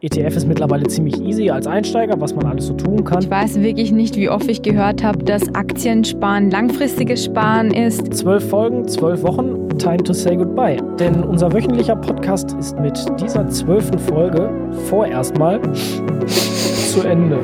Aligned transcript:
ETF 0.00 0.36
ist 0.36 0.46
mittlerweile 0.46 0.86
ziemlich 0.86 1.20
easy 1.20 1.50
als 1.50 1.66
Einsteiger, 1.66 2.20
was 2.20 2.32
man 2.32 2.46
alles 2.46 2.68
so 2.68 2.74
tun 2.74 3.02
kann. 3.02 3.20
Ich 3.20 3.30
weiß 3.30 3.60
wirklich 3.60 3.90
nicht, 3.90 4.14
wie 4.14 4.28
oft 4.28 4.48
ich 4.48 4.62
gehört 4.62 5.02
habe, 5.02 5.24
dass 5.24 5.52
Aktiensparen 5.56 6.52
langfristiges 6.52 7.24
Sparen 7.24 7.72
ist. 7.72 8.14
Zwölf 8.14 8.48
Folgen, 8.48 8.86
zwölf 8.86 9.24
Wochen, 9.24 9.68
time 9.76 9.96
to 9.96 10.12
say 10.12 10.36
goodbye. 10.36 10.76
Denn 11.00 11.24
unser 11.24 11.52
wöchentlicher 11.52 11.96
Podcast 11.96 12.52
ist 12.60 12.78
mit 12.78 12.96
dieser 13.20 13.48
zwölften 13.48 13.98
Folge 13.98 14.48
vorerst 14.88 15.36
mal 15.36 15.60
zu 16.26 17.00
Ende. 17.02 17.40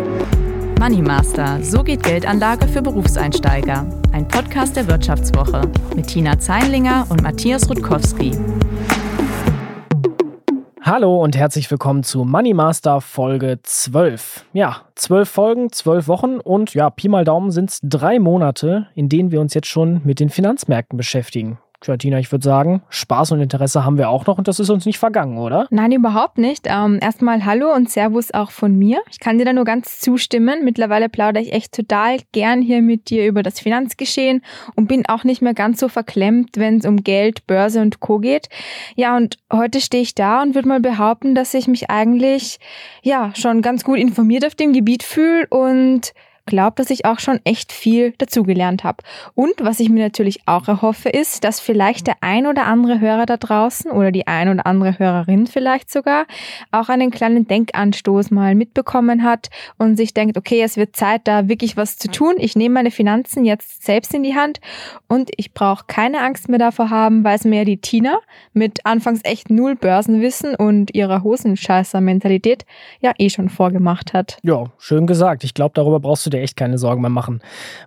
Money 0.79 1.02
Master, 1.02 1.59
so 1.61 1.82
geht 1.82 2.05
Geldanlage 2.05 2.68
für 2.68 2.82
Berufseinsteiger. 2.82 3.84
Ein 4.12 4.29
Podcast 4.29 4.77
der 4.77 4.86
Wirtschaftswoche 4.86 5.62
mit 5.96 6.07
Tina 6.07 6.39
Zeinlinger 6.39 7.07
und 7.09 7.21
Matthias 7.21 7.68
Rutkowski. 7.68 8.30
Hallo 10.87 11.16
und 11.16 11.35
herzlich 11.35 11.71
willkommen 11.71 12.03
zu 12.03 12.25
Money 12.25 12.53
Master 12.53 13.01
Folge 13.01 13.59
12. 13.62 14.45
Ja, 14.52 14.83
zwölf 14.97 15.30
Folgen, 15.30 15.73
zwölf 15.73 16.09
Wochen 16.09 16.41
und 16.41 16.75
ja, 16.75 16.91
Pi 16.91 17.09
mal 17.09 17.25
Daumen 17.25 17.52
sind 17.52 17.70
es 17.70 17.80
drei 17.83 18.19
Monate, 18.19 18.89
in 18.95 19.09
denen 19.09 19.30
wir 19.30 19.41
uns 19.41 19.55
jetzt 19.55 19.69
schon 19.69 20.02
mit 20.05 20.20
den 20.20 20.28
Finanzmärkten 20.28 20.98
beschäftigen. 20.98 21.59
Tja, 21.84 21.98
Tina, 21.98 22.19
ich 22.19 22.33
würde 22.33 22.43
sagen, 22.43 22.80
Spaß 22.88 23.33
und 23.33 23.43
Interesse 23.43 23.84
haben 23.84 23.98
wir 23.98 24.09
auch 24.09 24.25
noch 24.25 24.38
und 24.38 24.48
das 24.48 24.59
ist 24.59 24.70
uns 24.70 24.87
nicht 24.87 24.98
vergangen, 24.98 25.37
oder? 25.37 25.66
Nein, 25.69 25.92
überhaupt 25.92 26.38
nicht. 26.38 26.66
Ähm, 26.66 26.98
erstmal 27.02 27.45
Hallo 27.45 27.75
und 27.75 27.91
Servus 27.91 28.33
auch 28.33 28.52
von 28.52 28.75
mir. 28.75 29.02
Ich 29.11 29.20
kann 29.20 29.37
dir 29.37 29.45
da 29.45 29.52
nur 29.52 29.66
ganz 29.66 30.01
zustimmen. 30.01 30.65
Mittlerweile 30.65 31.11
plaudere 31.11 31.42
ich 31.42 31.52
echt 31.52 31.75
total 31.75 32.20
gern 32.33 32.62
hier 32.62 32.80
mit 32.80 33.11
dir 33.11 33.27
über 33.27 33.42
das 33.42 33.61
Finanzgeschehen 33.61 34.41
und 34.77 34.89
bin 34.89 35.05
auch 35.09 35.25
nicht 35.25 35.42
mehr 35.42 35.52
ganz 35.52 35.78
so 35.78 35.89
verklemmt, 35.89 36.52
wenn 36.56 36.78
es 36.78 36.87
um 36.87 37.05
Geld, 37.05 37.47
Börse 37.47 37.83
und 37.83 38.01
Co. 38.01 38.19
geht. 38.19 38.48
Ja, 38.97 39.14
und 39.19 39.37
heute 39.53 39.83
stehe 39.83 40.05
ich 40.05 40.14
da 40.14 40.41
und 40.41 40.55
würde 40.55 40.69
mal 40.69 40.80
behaupten, 40.80 41.34
dass 41.34 41.53
ich 41.53 41.69
mich 41.69 41.91
eigentlich 41.91 42.61
ja 43.03 43.30
schon 43.37 43.61
ganz 43.61 43.84
gut 43.84 43.98
informiert 43.98 44.47
auf 44.47 44.55
dem 44.55 44.73
Gebiet 44.73 45.03
fühle 45.03 45.47
und 45.51 46.14
glaube, 46.47 46.75
dass 46.77 46.91
ich 46.91 47.05
auch 47.05 47.19
schon 47.19 47.41
echt 47.45 47.73
viel 47.73 48.12
dazugelernt 48.19 48.84
habe. 48.84 49.03
Und 49.34 49.55
was 49.61 49.81
ich 49.81 49.89
mir 49.89 50.03
natürlich 50.03 50.41
auch 50.47 50.69
erhoffe, 50.69 51.09
ist, 51.09 51.45
dass 51.45 51.61
vielleicht 51.61 52.06
der 52.06 52.17
ein 52.20 52.47
oder 52.47 52.67
andere 52.67 53.01
Hörer 53.01 53.27
da 53.27 53.36
draußen 53.36 53.91
oder 53.91 54.12
die 54.12 54.27
ein 54.27 54.48
oder 54.48 54.67
andere 54.67 54.98
Hörerin 54.98 55.47
vielleicht 55.47 55.91
sogar 55.91 56.27
auch 56.70 56.89
einen 56.89 57.11
kleinen 57.11 57.47
Denkanstoß 57.47 58.31
mal 58.31 58.55
mitbekommen 58.55 59.23
hat 59.23 59.48
und 59.78 59.97
sich 59.97 60.14
denkt, 60.14 60.36
okay, 60.36 60.62
es 60.62 60.77
wird 60.77 60.97
Zeit, 60.97 61.23
da 61.25 61.48
wirklich 61.48 61.77
was 61.77 61.97
zu 61.97 62.09
tun. 62.09 62.34
Ich 62.39 62.56
nehme 62.56 62.75
meine 62.75 62.91
Finanzen 62.91 63.45
jetzt 63.45 63.84
selbst 63.84 64.12
in 64.14 64.23
die 64.23 64.34
Hand 64.34 64.61
und 65.08 65.31
ich 65.36 65.53
brauche 65.53 65.84
keine 65.86 66.20
Angst 66.20 66.48
mehr 66.48 66.58
davor 66.58 66.91
haben, 66.91 67.25
weil 67.25 67.36
es 67.36 67.45
mir 67.45 67.64
die 67.64 67.79
Tina 67.79 68.19
mit 68.53 68.84
anfangs 68.84 69.20
echt 69.25 69.51
null 69.51 69.77
Börsenwissen 69.77 70.55
und 70.55 70.95
ihrer 70.95 71.23
Hosenscheißer-Mentalität 71.23 72.64
ja 73.01 73.12
eh 73.19 73.31
schon 73.31 73.48
vorgemacht 73.48 74.12
hat. 74.12 74.39
Ja, 74.42 74.67
schön 74.79 75.06
gesagt. 75.06 75.45
Ich 75.45 75.55
glaube, 75.55 75.73
darüber 75.75 76.01
brauchst 76.01 76.27
du 76.27 76.31
dir 76.34 76.42
echt 76.42 76.56
keine 76.56 76.78
Sorgen 76.78 77.00
mehr 77.00 77.10
machen. 77.10 77.40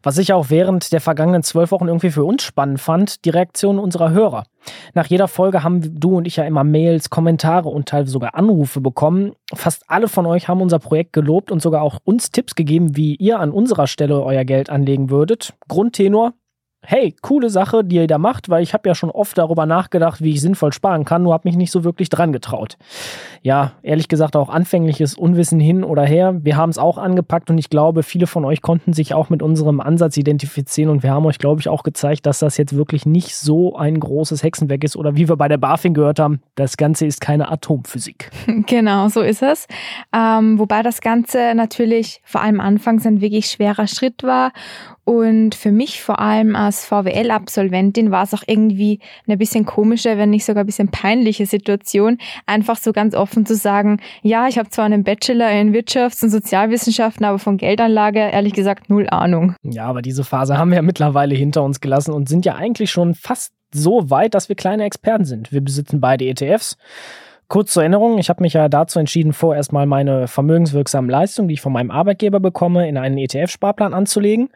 Was 0.04 0.18
ich 0.18 0.34
auch 0.34 0.50
während 0.50 0.92
der 0.92 1.02
vergangenen 1.02 1.44
zwölf 1.44 1.72
Wochen 1.72 1.88
irgendwie 1.88 2.12
für 2.12 2.24
uns 2.24 2.44
spannend 2.44 2.80
fand, 2.80 3.26
die 3.26 3.30
Reaktion 3.30 3.80
unserer 3.80 4.12
Hörer. 4.12 4.46
Nach 4.94 5.06
jeder 5.06 5.28
Folge 5.28 5.64
haben 5.64 6.00
du 6.00 6.18
und 6.18 6.28
ich 6.28 6.38
ja 6.38 6.44
immer 6.44 6.64
Mails, 6.64 7.10
Kommentare 7.10 7.70
und 7.70 7.88
teilweise 7.88 8.12
sogar 8.12 8.36
Anrufe 8.36 8.82
bekommen. 8.82 9.34
Fast 9.54 9.84
alle 9.88 10.08
von 10.08 10.26
euch 10.26 10.48
haben 10.48 10.62
unser 10.62 10.80
Projekt 10.80 11.14
gelobt 11.14 11.52
und 11.52 11.62
sogar 11.62 11.82
auch 11.82 12.00
uns 12.04 12.32
Tipps 12.32 12.56
gegeben, 12.56 12.98
wie 12.98 13.16
ihr 13.16 13.40
an 13.40 13.52
unserer 13.52 13.88
Stelle 13.88 14.22
euer 14.24 14.46
Geld 14.46 14.70
anlegen 14.70 15.10
würdet. 15.10 15.54
Grundtenor, 15.68 16.34
hey, 16.90 17.14
coole 17.22 17.50
Sache, 17.50 17.84
die 17.84 17.98
ihr 17.98 18.08
da 18.08 18.18
macht, 18.18 18.48
weil 18.48 18.64
ich 18.64 18.74
habe 18.74 18.88
ja 18.88 18.96
schon 18.96 19.12
oft 19.12 19.38
darüber 19.38 19.66
nachgedacht, 19.66 20.22
wie 20.22 20.32
ich 20.32 20.40
sinnvoll 20.40 20.72
sparen 20.72 21.04
kann, 21.04 21.22
nur 21.22 21.34
habe 21.34 21.46
mich 21.46 21.58
nicht 21.58 21.70
so 21.70 21.84
wirklich 21.84 22.08
dran 22.08 22.32
getraut. 22.32 22.78
Ja, 23.42 23.74
ehrlich 23.84 24.08
gesagt 24.08 24.38
auch 24.38 24.48
anfängliches 24.48 25.14
Unwissen 25.14 25.60
hin 25.60 25.84
oder 25.84 26.04
her. 26.04 26.38
Wir 26.44 26.56
haben 26.56 26.70
es 26.70 26.78
auch 26.78 26.98
angepackt 26.98 27.50
und 27.50 27.58
ich 27.58 27.70
glaube, 27.70 28.04
viele 28.04 28.26
von 28.26 28.46
euch 28.46 28.62
konnten 28.62 28.94
sich 28.94 29.14
auch 29.14 29.30
mit 29.30 29.44
unserem 29.44 29.82
Ansatz 29.82 30.16
identifizieren 30.16 30.90
und 30.90 31.04
wir 31.04 31.12
haben 31.12 31.26
euch, 31.26 31.40
glaube 31.40 31.60
ich, 31.60 31.68
auch 31.68 31.84
gezeigt, 31.84 32.26
dass 32.26 32.40
das 32.40 32.56
jetzt 32.56 32.74
wirklich 32.74 33.06
nicht 33.06 33.36
so 33.36 33.76
ein 33.76 34.00
großes 34.00 34.42
Hexenwerk 34.42 34.86
ist 34.86 34.96
oder 34.96 35.18
wie 35.18 35.28
wir 35.28 35.36
bei 35.36 35.50
der 35.50 35.58
BaFin 35.58 35.94
gehört 35.94 36.20
haben, 36.20 36.40
das 36.56 36.78
Ganze 36.78 37.06
ist 37.06 37.20
keine 37.20 37.52
Atomphysik. 37.52 38.32
Genau, 38.68 39.08
so 39.08 39.22
ist 39.22 39.44
es. 39.44 39.68
Ähm, 40.14 40.60
wobei 40.60 40.82
das 40.84 41.02
Ganze 41.02 41.54
natürlich 41.56 42.22
vor 42.24 42.42
allem 42.42 42.60
anfangs 42.60 43.06
ein 43.06 43.22
wirklich 43.22 43.48
schwerer 43.48 43.88
Schritt 43.88 44.24
war 44.24 44.52
und 45.08 45.56
für 45.56 45.72
mich 45.72 46.04
vor 46.04 46.20
allem 46.20 46.54
als 46.54 46.77
VWL-Absolventin 46.86 48.12
war 48.12 48.24
es 48.24 48.34
auch 48.34 48.44
irgendwie 48.46 49.00
eine 49.28 49.38
bisschen 49.38 49.66
komische, 49.66 50.18
wenn 50.18 50.30
nicht 50.30 50.46
sogar 50.46 50.64
ein 50.64 50.66
bisschen 50.68 50.90
peinliche 50.90 51.46
Situation, 51.46 52.18
einfach 52.46 52.78
so 52.78 52.94
ganz 52.94 53.16
offen 53.16 53.46
zu 53.46 53.56
sagen, 53.56 54.00
ja, 54.22 54.48
ich 54.48 54.58
habe 54.58 54.70
zwar 54.70 54.86
einen 54.86 55.04
Bachelor 55.04 55.52
in 55.52 55.74
Wirtschafts- 55.74 56.24
und 56.24 56.30
Sozialwissenschaften, 56.30 57.26
aber 57.26 57.40
von 57.40 57.58
Geldanlage 57.58 58.20
ehrlich 58.20 58.54
gesagt 58.54 58.90
null 58.90 59.08
Ahnung. 59.10 59.56
Ja, 59.64 59.86
aber 59.86 60.02
diese 60.02 60.24
Phase 60.24 60.58
haben 60.58 60.70
wir 60.70 60.78
ja 60.78 60.82
mittlerweile 60.82 61.36
hinter 61.36 61.64
uns 61.64 61.82
gelassen 61.82 62.14
und 62.14 62.30
sind 62.30 62.46
ja 62.46 62.56
eigentlich 62.56 62.92
schon 62.92 63.14
fast 63.16 63.54
so 63.74 64.10
weit, 64.10 64.34
dass 64.34 64.50
wir 64.50 64.56
kleine 64.56 64.86
Experten 64.86 65.26
sind. 65.26 65.52
Wir 65.52 65.62
besitzen 65.62 66.00
beide 66.00 66.26
ETFs 66.26 66.78
Kurz 67.50 67.72
zur 67.72 67.84
Erinnerung, 67.84 68.18
ich 68.18 68.28
habe 68.30 68.44
mich 68.44 68.52
ja 68.52 68.68
dazu 68.68 69.00
entschieden, 69.00 69.32
vorerst 69.32 69.72
mal 69.72 69.86
meine 69.86 70.28
vermögenswirksamen 70.28 71.10
Leistungen, 71.10 71.48
die 71.48 71.54
ich 71.54 71.62
von 71.62 71.72
meinem 71.72 71.92
Arbeitgeber 71.92 72.42
bekomme, 72.42 72.90
in 72.90 72.98
einen 72.98 73.18
ETF-Sparplan 73.18 73.94
anzulegen. 73.94 74.50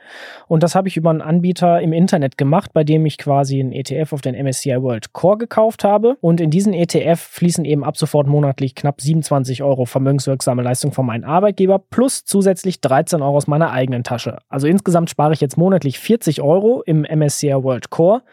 Und 0.50 0.62
das 0.62 0.76
habe 0.76 0.90
ich 0.90 0.98
über 0.98 1.10
einen 1.10 1.22
Anbieter 1.22 1.80
im 1.80 1.94
Internet 1.94 2.38
gemacht, 2.38 2.72
bei 2.74 2.84
dem 2.84 3.06
ich 3.06 3.18
quasi 3.18 3.62
einen 3.62 3.72
ETF 3.72 4.12
auf 4.12 4.20
den 4.20 4.36
MSCI 4.36 4.82
World 4.82 5.14
Core 5.14 5.38
gekauft 5.38 5.86
habe. 5.86 6.18
Und 6.20 6.42
in 6.42 6.50
diesen 6.50 6.74
ETF 6.74 7.22
fließen 7.22 7.64
eben 7.64 7.86
ab 7.86 7.96
sofort 7.96 8.28
monatlich 8.28 8.76
knapp 8.76 9.00
27 9.00 9.64
Euro 9.64 9.86
vermögenswirksame 9.86 10.62
Leistung 10.62 10.92
von 10.92 11.06
meinem 11.06 11.24
Arbeitgeber 11.24 11.80
plus 11.80 12.26
zusätzlich 12.26 12.82
13 12.82 13.22
Euro 13.22 13.38
aus 13.38 13.48
meiner 13.48 13.72
eigenen 13.72 14.04
Tasche. 14.04 14.40
Also 14.50 14.68
insgesamt 14.68 15.10
spare 15.10 15.32
ich 15.32 15.40
jetzt 15.40 15.58
monatlich 15.58 15.98
40 15.98 16.42
Euro 16.42 16.84
im 16.86 17.04
MSCI 17.04 17.54
World 17.54 17.90
Core. 17.90 18.24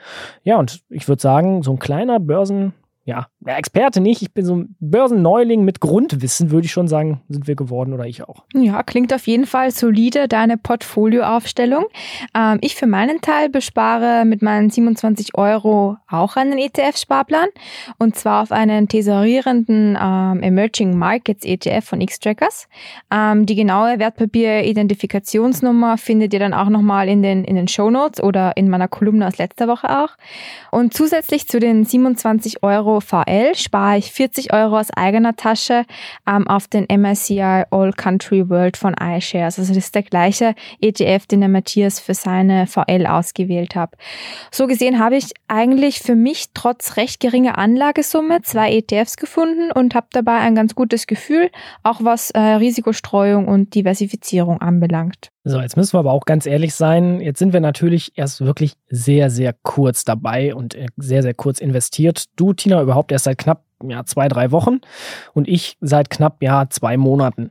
Ja, 0.43 0.59
und 0.59 0.81
ich 0.89 1.07
würde 1.07 1.23
sagen, 1.23 1.63
so 1.63 1.71
ein 1.71 1.79
kleiner 1.79 2.19
Börsen 2.19 2.73
ja, 3.09 3.29
Experte 3.45 4.01
nicht, 4.01 4.21
ich 4.21 4.33
bin 4.33 4.45
so 4.45 4.57
ein 4.57 4.77
Börsenneuling 4.81 5.65
mit 5.65 5.81
Grundwissen, 5.81 6.51
würde 6.51 6.67
ich 6.67 6.73
schon 6.73 6.89
sagen, 6.89 7.21
sind 7.29 7.47
wir 7.47 7.55
geworden 7.55 7.93
oder 7.93 8.05
ich 8.05 8.25
auch. 8.25 8.43
Ja, 8.53 8.83
klingt 8.83 9.15
auf 9.15 9.27
jeden 9.29 9.47
Fall 9.47 9.71
solide, 9.71 10.27
deine 10.27 10.59
Portfolioaufstellung. 10.59 11.85
Ähm, 12.35 12.59
ich 12.61 12.75
für 12.75 12.89
meinen 12.89 13.21
Teil 13.21 13.49
bespare 13.49 14.25
mit 14.25 14.43
meinen 14.43 14.71
27 14.71 15.37
Euro 15.37 15.97
auch 16.09 16.37
einen 16.37 16.59
ETF-Sparplan 16.59 17.49
und 17.99 18.17
zwar 18.17 18.43
auf 18.43 18.51
einen 18.51 18.89
tesorierenden 18.89 19.97
ähm, 20.01 20.43
Emerging 20.43 20.99
Markets 20.99 21.45
ETF 21.45 21.85
von 21.85 22.01
X-Trackers. 22.01 22.69
Ähm, 23.13 23.47
die 23.47 23.55
genaue 23.55 24.01
Wertpapier-Identifikationsnummer 24.01 25.97
findet 25.97 26.35
ihr 26.35 26.41
dann 26.41 26.55
auch 26.55 26.69
nochmal 26.69 27.09
in 27.09 27.23
den, 27.23 27.45
in 27.45 27.55
den 27.55 27.69
Show 27.69 27.89
Notes 27.89 28.21
oder 28.21 28.57
in 28.57 28.69
meiner 28.69 28.89
Kolumne 28.89 29.29
aus 29.29 29.39
letzter 29.39 29.69
Woche 29.69 30.03
auch. 30.03 30.11
Und 30.73 30.93
zusätzlich 30.93 31.47
zu 31.47 31.61
den 31.61 31.85
27 31.85 32.65
Euro 32.65 33.01
VL 33.29 33.55
spare 33.55 33.99
ich 33.99 34.11
40 34.13 34.53
Euro 34.53 34.79
aus 34.79 34.91
eigener 34.91 35.37
Tasche 35.37 35.85
ähm, 36.27 36.47
auf 36.49 36.67
den 36.67 36.87
MSCI 36.91 37.65
All 37.71 37.93
Country 37.93 38.49
World 38.49 38.77
von 38.77 38.95
iShares. 38.95 39.59
Also 39.59 39.75
das 39.75 39.85
ist 39.85 39.95
der 39.95 40.03
gleiche 40.03 40.55
ETF, 40.81 41.27
den 41.27 41.41
der 41.41 41.49
Matthias 41.49 42.01
für 42.01 42.15
seine 42.15 42.67
VL 42.67 43.07
ausgewählt 43.07 43.75
hat. 43.75 43.95
So 44.51 44.67
gesehen 44.67 44.99
habe 44.99 45.17
ich 45.17 45.33
eigentlich 45.47 46.01
für 46.01 46.15
mich 46.15 46.47
trotz 46.55 46.97
recht 46.97 47.21
geringer 47.21 47.59
Anlagesumme 47.59 48.43
zwei 48.43 48.73
ETFs 48.73 49.17
gefunden 49.17 49.71
und 49.73 49.95
habe 49.95 50.07
dabei 50.13 50.39
ein 50.39 50.55
ganz 50.55 50.75
gutes 50.75 51.07
Gefühl, 51.07 51.51
auch 51.83 52.03
was 52.03 52.31
äh, 52.31 52.41
Risikostreuung 52.41 53.47
und 53.47 53.75
Diversifizierung 53.75 54.61
anbelangt. 54.61 55.31
So, 55.49 55.63
jetzt 55.63 55.79
müssen 55.79 55.95
wir 55.95 56.01
aber 56.01 56.13
auch 56.13 56.27
ganz 56.27 56.45
ehrlich 56.45 56.75
sein. 56.75 57.23
Jetzt 57.23 57.39
sind 57.39 57.55
wir 57.55 57.61
natürlich 57.61 58.13
erst 58.17 58.43
wirklich 58.43 58.75
sehr, 58.91 59.31
sehr 59.31 59.55
kurz 59.63 60.05
dabei 60.05 60.55
und 60.55 60.75
äh, 60.75 60.89
sehr, 60.99 61.23
sehr 61.23 61.33
kurz 61.33 61.59
investiert. 61.59 62.27
Du, 62.37 62.53
Tina, 62.53 62.83
überhaupt 62.83 63.13
erst 63.13 63.25
seit 63.25 63.39
knapp 63.39 63.65
ja, 63.83 64.05
zwei, 64.05 64.29
drei 64.29 64.51
Wochen 64.51 64.81
und 65.33 65.49
ich 65.49 65.79
seit 65.81 66.11
knapp 66.11 66.43
ja, 66.43 66.69
zwei 66.69 66.99
Monaten. 66.99 67.51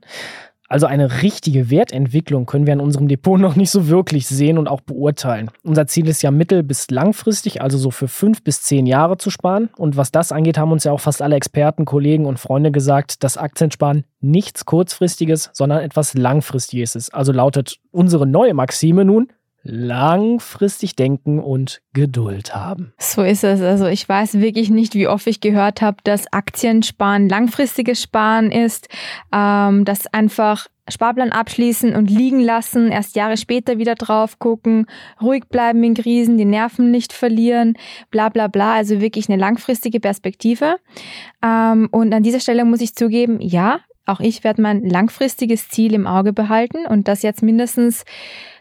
Also 0.68 0.86
eine 0.86 1.22
richtige 1.22 1.70
Wertentwicklung 1.70 2.46
können 2.46 2.66
wir 2.66 2.74
in 2.74 2.82
unserem 2.82 3.08
Depot 3.08 3.40
noch 3.40 3.56
nicht 3.56 3.70
so 3.70 3.88
wirklich 3.88 4.28
sehen 4.28 4.58
und 4.58 4.68
auch 4.68 4.82
beurteilen. 4.82 5.50
Unser 5.64 5.88
Ziel 5.88 6.08
ist 6.08 6.22
ja 6.22 6.32
mittel- 6.32 6.64
bis 6.64 6.90
langfristig, 6.90 7.62
also 7.62 7.78
so 7.78 7.92
für 7.92 8.08
fünf 8.08 8.44
bis 8.44 8.62
zehn 8.62 8.86
Jahre 8.86 9.18
zu 9.18 9.30
sparen. 9.30 9.70
Und 9.78 9.98
was 9.98 10.12
das 10.12 10.32
angeht, 10.32 10.58
haben 10.58 10.72
uns 10.72 10.84
ja 10.84 10.92
auch 10.92 11.00
fast 11.00 11.22
alle 11.22 11.36
Experten, 11.36 11.86
Kollegen 11.86 12.26
und 12.26 12.40
Freunde 12.40 12.72
gesagt, 12.72 13.24
dass 13.24 13.38
Aktiensparen 13.38 14.04
nichts 14.20 14.66
kurzfristiges, 14.66 15.50
sondern 15.54 15.82
etwas 15.82 16.14
langfristiges 16.14 16.96
ist. 16.96 17.14
Also 17.14 17.32
lautet 17.32 17.78
unsere 17.92 18.28
neue 18.28 18.54
Maxime 18.54 19.06
nun, 19.06 19.28
langfristig 19.64 20.96
denken 20.96 21.40
und 21.40 21.82
Geduld 21.94 22.56
haben. 22.56 22.94
So 23.00 23.24
ist 23.24 23.44
es. 23.44 23.62
Also 23.62 23.88
ich 23.88 24.08
weiß 24.08 24.40
wirklich 24.40 24.70
nicht, 24.70 24.96
wie 24.96 25.08
oft 25.08 25.28
ich 25.28 25.42
gehört 25.42 25.82
habe, 25.82 25.98
dass 26.04 26.32
Aktiensparen 26.32 27.28
langfristiges 27.28 28.02
Sparen 28.02 28.52
ist, 28.52 28.88
ähm, 29.34 29.84
dass 29.84 30.08
einfach 30.08 30.68
Sparplan 30.90 31.32
abschließen 31.34 31.96
und 31.96 32.10
liegen 32.10 32.40
lassen, 32.40 32.92
erst 32.92 33.18
Jahre 33.18 33.36
später 33.36 33.78
wieder 33.78 33.96
drauf 33.96 34.40
gucken, 34.40 34.86
ruhig 35.22 35.44
bleiben 35.50 35.84
in 35.84 35.96
Krisen, 35.96 36.38
die 36.38 36.46
Nerven 36.46 36.92
nicht 36.92 37.12
verlieren, 37.12 37.78
bla 38.10 38.30
bla 38.30 38.48
bla, 38.48 38.76
also 38.76 39.02
wirklich 39.02 39.28
eine 39.30 39.38
langfristige 39.38 40.00
Perspektive. 40.00 40.78
Ähm, 41.44 41.90
und 41.92 42.14
an 42.14 42.24
dieser 42.24 42.40
Stelle 42.40 42.64
muss 42.64 42.82
ich 42.82 42.96
zugeben, 42.96 43.42
ja, 43.42 43.82
Auch 44.10 44.22
ich 44.22 44.46
werde 44.46 44.62
mein 44.62 44.86
langfristiges 44.86 45.68
Ziel 45.68 45.94
im 45.94 46.08
Auge 46.08 46.32
behalten 46.32 46.86
und 46.88 47.10
das 47.10 47.24
jetzt 47.24 47.44
mindestens 47.44 48.06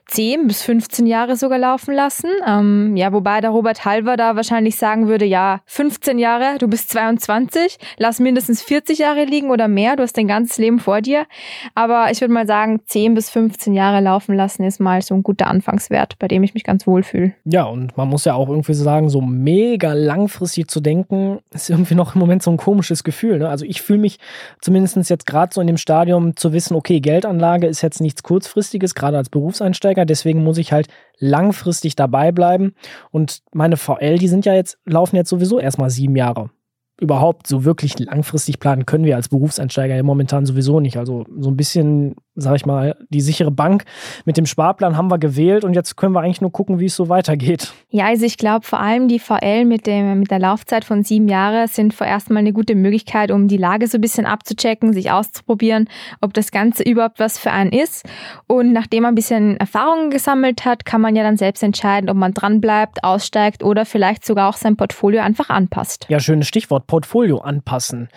10 0.06 0.46
bis 0.46 0.62
15 0.62 1.06
Jahre 1.06 1.36
sogar 1.36 1.58
laufen 1.58 1.94
lassen. 1.94 2.30
Ähm, 2.46 2.96
ja, 2.96 3.12
wobei 3.12 3.40
der 3.40 3.50
Robert 3.50 3.84
Halver 3.84 4.16
da 4.16 4.36
wahrscheinlich 4.36 4.76
sagen 4.76 5.08
würde, 5.08 5.24
ja, 5.24 5.60
15 5.66 6.18
Jahre, 6.18 6.58
du 6.58 6.68
bist 6.68 6.90
22, 6.90 7.78
lass 7.98 8.20
mindestens 8.20 8.62
40 8.62 8.98
Jahre 8.98 9.24
liegen 9.24 9.50
oder 9.50 9.66
mehr, 9.66 9.96
du 9.96 10.02
hast 10.02 10.16
dein 10.16 10.28
ganzes 10.28 10.58
Leben 10.58 10.78
vor 10.78 11.00
dir. 11.00 11.26
Aber 11.74 12.10
ich 12.10 12.20
würde 12.20 12.32
mal 12.32 12.46
sagen, 12.46 12.80
10 12.86 13.14
bis 13.14 13.30
15 13.30 13.74
Jahre 13.74 14.00
laufen 14.00 14.36
lassen 14.36 14.62
ist 14.64 14.78
mal 14.80 15.02
so 15.02 15.14
ein 15.14 15.22
guter 15.24 15.48
Anfangswert, 15.48 16.18
bei 16.18 16.28
dem 16.28 16.42
ich 16.44 16.54
mich 16.54 16.62
ganz 16.62 16.86
wohl 16.86 17.02
fühle. 17.02 17.32
Ja, 17.44 17.64
und 17.64 17.96
man 17.96 18.08
muss 18.08 18.24
ja 18.24 18.34
auch 18.34 18.48
irgendwie 18.48 18.74
sagen, 18.74 19.08
so 19.08 19.20
mega 19.20 19.92
langfristig 19.92 20.68
zu 20.68 20.80
denken, 20.80 21.40
ist 21.52 21.68
irgendwie 21.68 21.96
noch 21.96 22.14
im 22.14 22.20
Moment 22.20 22.42
so 22.42 22.50
ein 22.50 22.56
komisches 22.58 23.02
Gefühl. 23.02 23.38
Ne? 23.38 23.48
Also 23.48 23.64
ich 23.64 23.82
fühle 23.82 23.98
mich 23.98 24.18
zumindest 24.60 24.96
jetzt 25.10 25.26
gerade 25.26 25.52
so 25.52 25.60
in 25.60 25.66
dem 25.66 25.76
Stadium 25.76 26.36
zu 26.36 26.52
wissen, 26.52 26.76
okay, 26.76 27.00
Geldanlage 27.00 27.66
ist 27.66 27.82
jetzt 27.82 28.00
nichts 28.00 28.22
kurzfristiges, 28.22 28.94
gerade 28.94 29.16
als 29.16 29.28
Berufseinsteiger 29.28 29.95
Einsteiger, 29.96 30.04
deswegen 30.04 30.44
muss 30.44 30.58
ich 30.58 30.72
halt 30.72 30.88
langfristig 31.18 31.96
dabei 31.96 32.32
bleiben. 32.32 32.74
Und 33.10 33.42
meine 33.52 33.76
VL, 33.76 34.18
die 34.18 34.28
sind 34.28 34.44
ja 34.44 34.54
jetzt, 34.54 34.78
laufen 34.84 35.16
jetzt 35.16 35.30
sowieso 35.30 35.58
erstmal 35.58 35.90
sieben 35.90 36.16
Jahre 36.16 36.50
überhaupt 36.98 37.46
so 37.46 37.64
wirklich 37.64 37.98
langfristig 37.98 38.58
planen 38.58 38.86
können 38.86 39.04
wir 39.04 39.16
als 39.16 39.28
Berufseinsteiger 39.28 39.94
ja 39.94 40.02
momentan 40.02 40.46
sowieso 40.46 40.80
nicht. 40.80 40.96
Also 40.96 41.24
so 41.38 41.50
ein 41.50 41.56
bisschen, 41.56 42.14
sag 42.34 42.56
ich 42.56 42.64
mal, 42.64 42.96
die 43.10 43.20
sichere 43.20 43.50
Bank 43.50 43.84
mit 44.24 44.38
dem 44.38 44.46
Sparplan 44.46 44.96
haben 44.96 45.10
wir 45.10 45.18
gewählt 45.18 45.64
und 45.64 45.74
jetzt 45.74 45.96
können 45.96 46.14
wir 46.14 46.20
eigentlich 46.20 46.40
nur 46.40 46.52
gucken, 46.52 46.80
wie 46.80 46.86
es 46.86 46.96
so 46.96 47.10
weitergeht. 47.10 47.74
Ja, 47.90 48.06
also 48.06 48.24
ich 48.24 48.38
glaube 48.38 48.66
vor 48.66 48.80
allem 48.80 49.08
die 49.08 49.18
VL 49.18 49.66
mit, 49.66 49.86
dem, 49.86 50.20
mit 50.20 50.30
der 50.30 50.38
Laufzeit 50.38 50.86
von 50.86 51.02
sieben 51.04 51.28
Jahren 51.28 51.68
sind 51.68 51.92
vorerst 51.92 52.30
mal 52.30 52.40
eine 52.40 52.54
gute 52.54 52.74
Möglichkeit, 52.74 53.30
um 53.30 53.46
die 53.46 53.58
Lage 53.58 53.88
so 53.88 53.98
ein 53.98 54.00
bisschen 54.00 54.24
abzuchecken, 54.24 54.94
sich 54.94 55.10
auszuprobieren, 55.10 55.88
ob 56.22 56.32
das 56.32 56.50
Ganze 56.50 56.82
überhaupt 56.82 57.20
was 57.20 57.38
für 57.38 57.50
einen 57.50 57.72
ist. 57.72 58.06
Und 58.46 58.72
nachdem 58.72 59.02
man 59.02 59.12
ein 59.12 59.16
bisschen 59.16 59.58
Erfahrungen 59.58 60.08
gesammelt 60.08 60.64
hat, 60.64 60.86
kann 60.86 61.02
man 61.02 61.14
ja 61.14 61.22
dann 61.22 61.36
selbst 61.36 61.62
entscheiden, 61.62 62.08
ob 62.08 62.16
man 62.16 62.32
dranbleibt, 62.32 63.04
aussteigt 63.04 63.62
oder 63.62 63.84
vielleicht 63.84 64.24
sogar 64.24 64.48
auch 64.48 64.56
sein 64.56 64.76
Portfolio 64.76 65.20
einfach 65.20 65.50
anpasst. 65.50 66.06
Ja, 66.08 66.20
schönes 66.20 66.48
Stichwort. 66.48 66.85
Portfolio 66.86 67.38
anpassen. 67.38 68.08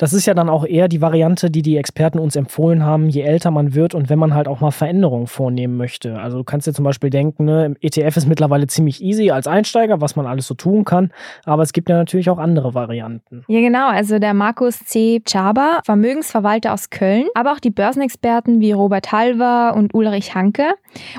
Das 0.00 0.14
ist 0.14 0.24
ja 0.24 0.32
dann 0.32 0.48
auch 0.48 0.64
eher 0.64 0.88
die 0.88 1.02
Variante, 1.02 1.50
die 1.50 1.60
die 1.60 1.76
Experten 1.76 2.18
uns 2.18 2.34
empfohlen 2.34 2.82
haben, 2.82 3.10
je 3.10 3.20
älter 3.20 3.50
man 3.50 3.74
wird 3.74 3.94
und 3.94 4.08
wenn 4.08 4.18
man 4.18 4.32
halt 4.32 4.48
auch 4.48 4.60
mal 4.60 4.70
Veränderungen 4.70 5.26
vornehmen 5.26 5.76
möchte. 5.76 6.18
Also 6.18 6.38
du 6.38 6.44
kannst 6.44 6.66
dir 6.66 6.72
zum 6.72 6.86
Beispiel 6.86 7.10
denken, 7.10 7.44
ne, 7.44 7.74
ETF 7.82 8.16
ist 8.16 8.26
mittlerweile 8.26 8.66
ziemlich 8.66 9.02
easy 9.02 9.30
als 9.30 9.46
Einsteiger, 9.46 10.00
was 10.00 10.16
man 10.16 10.24
alles 10.24 10.46
so 10.46 10.54
tun 10.54 10.86
kann, 10.86 11.12
aber 11.44 11.62
es 11.62 11.74
gibt 11.74 11.90
ja 11.90 11.98
natürlich 11.98 12.30
auch 12.30 12.38
andere 12.38 12.72
Varianten. 12.72 13.44
Ja 13.46 13.60
genau, 13.60 13.88
also 13.88 14.18
der 14.18 14.32
Markus 14.32 14.78
C. 14.78 15.20
Chaba, 15.28 15.80
Vermögensverwalter 15.84 16.72
aus 16.72 16.88
Köln, 16.88 17.26
aber 17.34 17.52
auch 17.52 17.60
die 17.60 17.70
Börsenexperten 17.70 18.62
wie 18.62 18.72
Robert 18.72 19.12
Halver 19.12 19.74
und 19.76 19.92
Ulrich 19.92 20.34
Hanke 20.34 20.64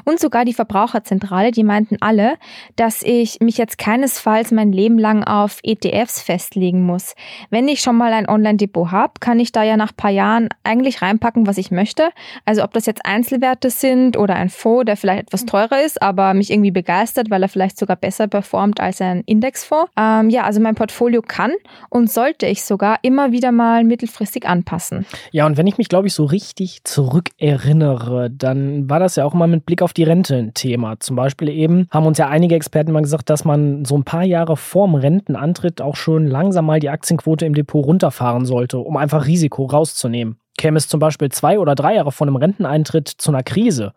und 0.05 0.19
sogar 0.19 0.43
die 0.43 0.53
Verbraucherzentrale, 0.53 1.51
die 1.51 1.63
meinten 1.63 1.97
alle, 1.99 2.33
dass 2.77 3.03
ich 3.03 3.41
mich 3.41 3.59
jetzt 3.59 3.77
keinesfalls 3.77 4.49
mein 4.49 4.71
Leben 4.71 4.97
lang 4.97 5.23
auf 5.23 5.59
ETFs 5.61 6.23
festlegen 6.23 6.83
muss. 6.83 7.13
Wenn 7.51 7.67
ich 7.67 7.81
schon 7.81 7.95
mal 7.95 8.11
ein 8.11 8.27
Online-Depot 8.27 8.70
Depot 8.71 8.91
habe, 8.91 9.13
kann 9.19 9.39
ich 9.39 9.51
da 9.51 9.63
ja 9.63 9.77
nach 9.77 9.91
ein 9.91 9.97
paar 9.97 10.11
Jahren 10.11 10.49
eigentlich 10.63 11.01
reinpacken, 11.01 11.47
was 11.47 11.57
ich 11.57 11.71
möchte. 11.71 12.09
Also 12.45 12.63
ob 12.63 12.73
das 12.73 12.85
jetzt 12.85 13.05
Einzelwerte 13.05 13.69
sind 13.69 14.17
oder 14.17 14.35
ein 14.35 14.49
Fonds, 14.49 14.85
der 14.85 14.97
vielleicht 14.97 15.23
etwas 15.23 15.45
teurer 15.45 15.83
ist, 15.83 16.01
aber 16.01 16.33
mich 16.33 16.51
irgendwie 16.51 16.71
begeistert, 16.71 17.29
weil 17.29 17.43
er 17.43 17.49
vielleicht 17.49 17.77
sogar 17.77 17.97
besser 17.97 18.27
performt 18.27 18.79
als 18.79 19.01
ein 19.01 19.23
Indexfonds. 19.25 19.91
Ähm, 19.97 20.29
ja, 20.29 20.43
also 20.43 20.61
mein 20.61 20.75
Portfolio 20.75 21.21
kann 21.21 21.51
und 21.89 22.09
sollte 22.09 22.45
ich 22.45 22.63
sogar 22.63 22.99
immer 23.01 23.31
wieder 23.31 23.51
mal 23.51 23.83
mittelfristig 23.83 24.47
anpassen. 24.47 25.05
Ja, 25.31 25.45
und 25.45 25.57
wenn 25.57 25.67
ich 25.67 25.77
mich, 25.77 25.89
glaube 25.89 26.07
ich, 26.07 26.13
so 26.13 26.25
richtig 26.25 26.83
zurückerinnere, 26.83 28.29
dann 28.29 28.89
war 28.89 28.99
das 28.99 29.15
ja 29.15 29.25
auch 29.25 29.33
mal 29.33 29.47
mit 29.47 29.65
Blick 29.65 29.81
auf 29.81 29.93
die 29.93 30.03
Rente 30.03 30.35
ein 30.35 30.53
Thema. 30.53 30.99
Zum 30.99 31.15
Beispiel 31.15 31.49
eben 31.49 31.87
haben 31.91 32.05
uns 32.05 32.17
ja 32.17 32.29
einige 32.29 32.55
Experten 32.55 32.91
mal 32.91 33.01
gesagt, 33.01 33.29
dass 33.29 33.45
man 33.45 33.85
so 33.85 33.97
ein 33.97 34.03
paar 34.03 34.23
Jahre 34.23 34.55
vorm 34.55 34.95
Rentenantritt 34.95 35.81
auch 35.81 35.95
schon 35.95 36.27
langsam 36.27 36.65
mal 36.65 36.79
die 36.79 36.89
Aktienquote 36.89 37.45
im 37.45 37.53
Depot 37.53 37.85
runterfahren 37.85 38.45
soll 38.45 38.60
sollte, 38.61 38.77
um 38.77 38.97
einfach 38.97 39.25
Risiko 39.25 39.65
rauszunehmen. 39.65 40.37
Käme 40.57 40.77
es 40.77 40.87
zum 40.87 40.99
Beispiel 40.99 41.29
zwei 41.29 41.57
oder 41.57 41.73
drei 41.73 41.95
Jahre 41.95 42.11
vor 42.11 42.27
einem 42.27 42.35
Renteneintritt 42.35 43.07
zu 43.07 43.31
einer 43.31 43.41
Krise, 43.41 43.93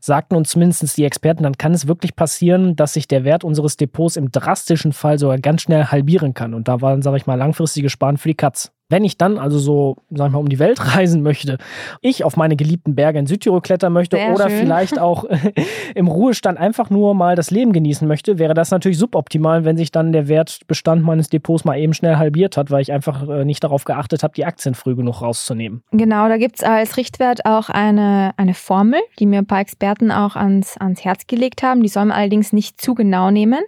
sagten 0.00 0.34
uns 0.34 0.50
zumindest 0.50 0.96
die 0.96 1.04
Experten, 1.04 1.44
dann 1.44 1.58
kann 1.58 1.72
es 1.72 1.86
wirklich 1.86 2.16
passieren, 2.16 2.74
dass 2.74 2.94
sich 2.94 3.06
der 3.06 3.22
Wert 3.22 3.44
unseres 3.44 3.76
Depots 3.76 4.16
im 4.16 4.32
drastischen 4.32 4.92
Fall 4.92 5.18
sogar 5.18 5.38
ganz 5.38 5.62
schnell 5.62 5.84
halbieren 5.84 6.34
kann. 6.34 6.54
Und 6.54 6.66
da 6.66 6.80
waren, 6.80 7.02
sage 7.02 7.18
ich 7.18 7.26
mal, 7.26 7.36
langfristige 7.36 7.90
Sparen 7.90 8.16
für 8.16 8.28
die 8.28 8.34
Katz. 8.34 8.72
Wenn 8.90 9.04
ich 9.04 9.16
dann 9.16 9.38
also 9.38 9.58
so, 9.58 9.96
sag 10.10 10.26
ich 10.26 10.32
mal, 10.32 10.38
um 10.38 10.48
die 10.48 10.58
Welt 10.58 10.78
reisen 10.96 11.22
möchte, 11.22 11.56
ich 12.02 12.24
auf 12.24 12.36
meine 12.36 12.56
geliebten 12.56 12.94
Berge 12.94 13.18
in 13.18 13.26
Südtirol 13.26 13.62
klettern 13.62 13.92
möchte 13.92 14.16
Sehr 14.18 14.34
oder 14.34 14.50
schön. 14.50 14.58
vielleicht 14.58 14.98
auch 14.98 15.24
im 15.94 16.08
Ruhestand 16.08 16.58
einfach 16.58 16.90
nur 16.90 17.14
mal 17.14 17.36
das 17.36 17.50
Leben 17.50 17.72
genießen 17.72 18.06
möchte, 18.06 18.38
wäre 18.38 18.52
das 18.52 18.70
natürlich 18.70 18.98
suboptimal, 18.98 19.64
wenn 19.64 19.76
sich 19.76 19.92
dann 19.92 20.12
der 20.12 20.28
Wertbestand 20.28 21.02
meines 21.02 21.30
Depots 21.30 21.64
mal 21.64 21.78
eben 21.78 21.94
schnell 21.94 22.16
halbiert 22.16 22.56
hat, 22.56 22.70
weil 22.70 22.82
ich 22.82 22.92
einfach 22.92 23.26
äh, 23.28 23.44
nicht 23.44 23.64
darauf 23.64 23.84
geachtet 23.84 24.22
habe, 24.22 24.34
die 24.34 24.44
Aktien 24.44 24.74
früh 24.74 24.94
genug 24.96 25.22
rauszunehmen. 25.22 25.82
Genau, 25.92 26.28
da 26.28 26.36
gibt 26.36 26.56
es 26.56 26.64
als 26.64 26.96
Richtwert 26.96 27.46
auch 27.46 27.68
eine, 27.68 28.32
eine 28.36 28.54
Formel, 28.54 29.00
die 29.18 29.26
mir 29.26 29.38
ein 29.38 29.46
paar 29.46 29.60
Experten 29.60 30.10
auch 30.10 30.34
ans, 30.34 30.76
ans 30.78 31.04
Herz 31.04 31.26
gelegt 31.26 31.62
haben. 31.62 31.82
Die 31.82 31.88
soll 31.88 32.06
man 32.06 32.16
allerdings 32.16 32.52
nicht 32.52 32.80
zu 32.80 32.94
genau 32.94 33.30
nehmen. 33.30 33.60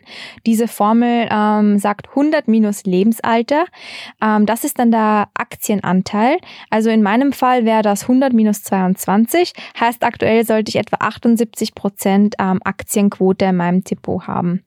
Diese 0.46 0.69
Formel 0.69 1.28
ähm, 1.30 1.78
sagt 1.78 2.08
100 2.10 2.48
minus 2.48 2.84
Lebensalter. 2.84 3.64
Ähm, 4.22 4.46
das 4.46 4.64
ist 4.64 4.78
dann 4.78 4.90
Aktienanteil. 5.35 6.38
Also 6.70 6.91
in 6.91 7.03
meinem 7.03 7.32
Fall 7.32 7.64
wäre 7.64 7.82
das 7.82 8.03
100 8.03 8.32
minus 8.32 8.62
22. 8.62 9.53
Heißt, 9.79 10.03
aktuell 10.05 10.44
sollte 10.44 10.70
ich 10.70 10.76
etwa 10.76 10.97
78 11.00 11.75
Prozent 11.75 12.35
ähm, 12.38 12.61
Aktienquote 12.64 13.47
in 13.47 13.56
meinem 13.56 13.85
Depot 13.85 14.26
haben. 14.26 14.62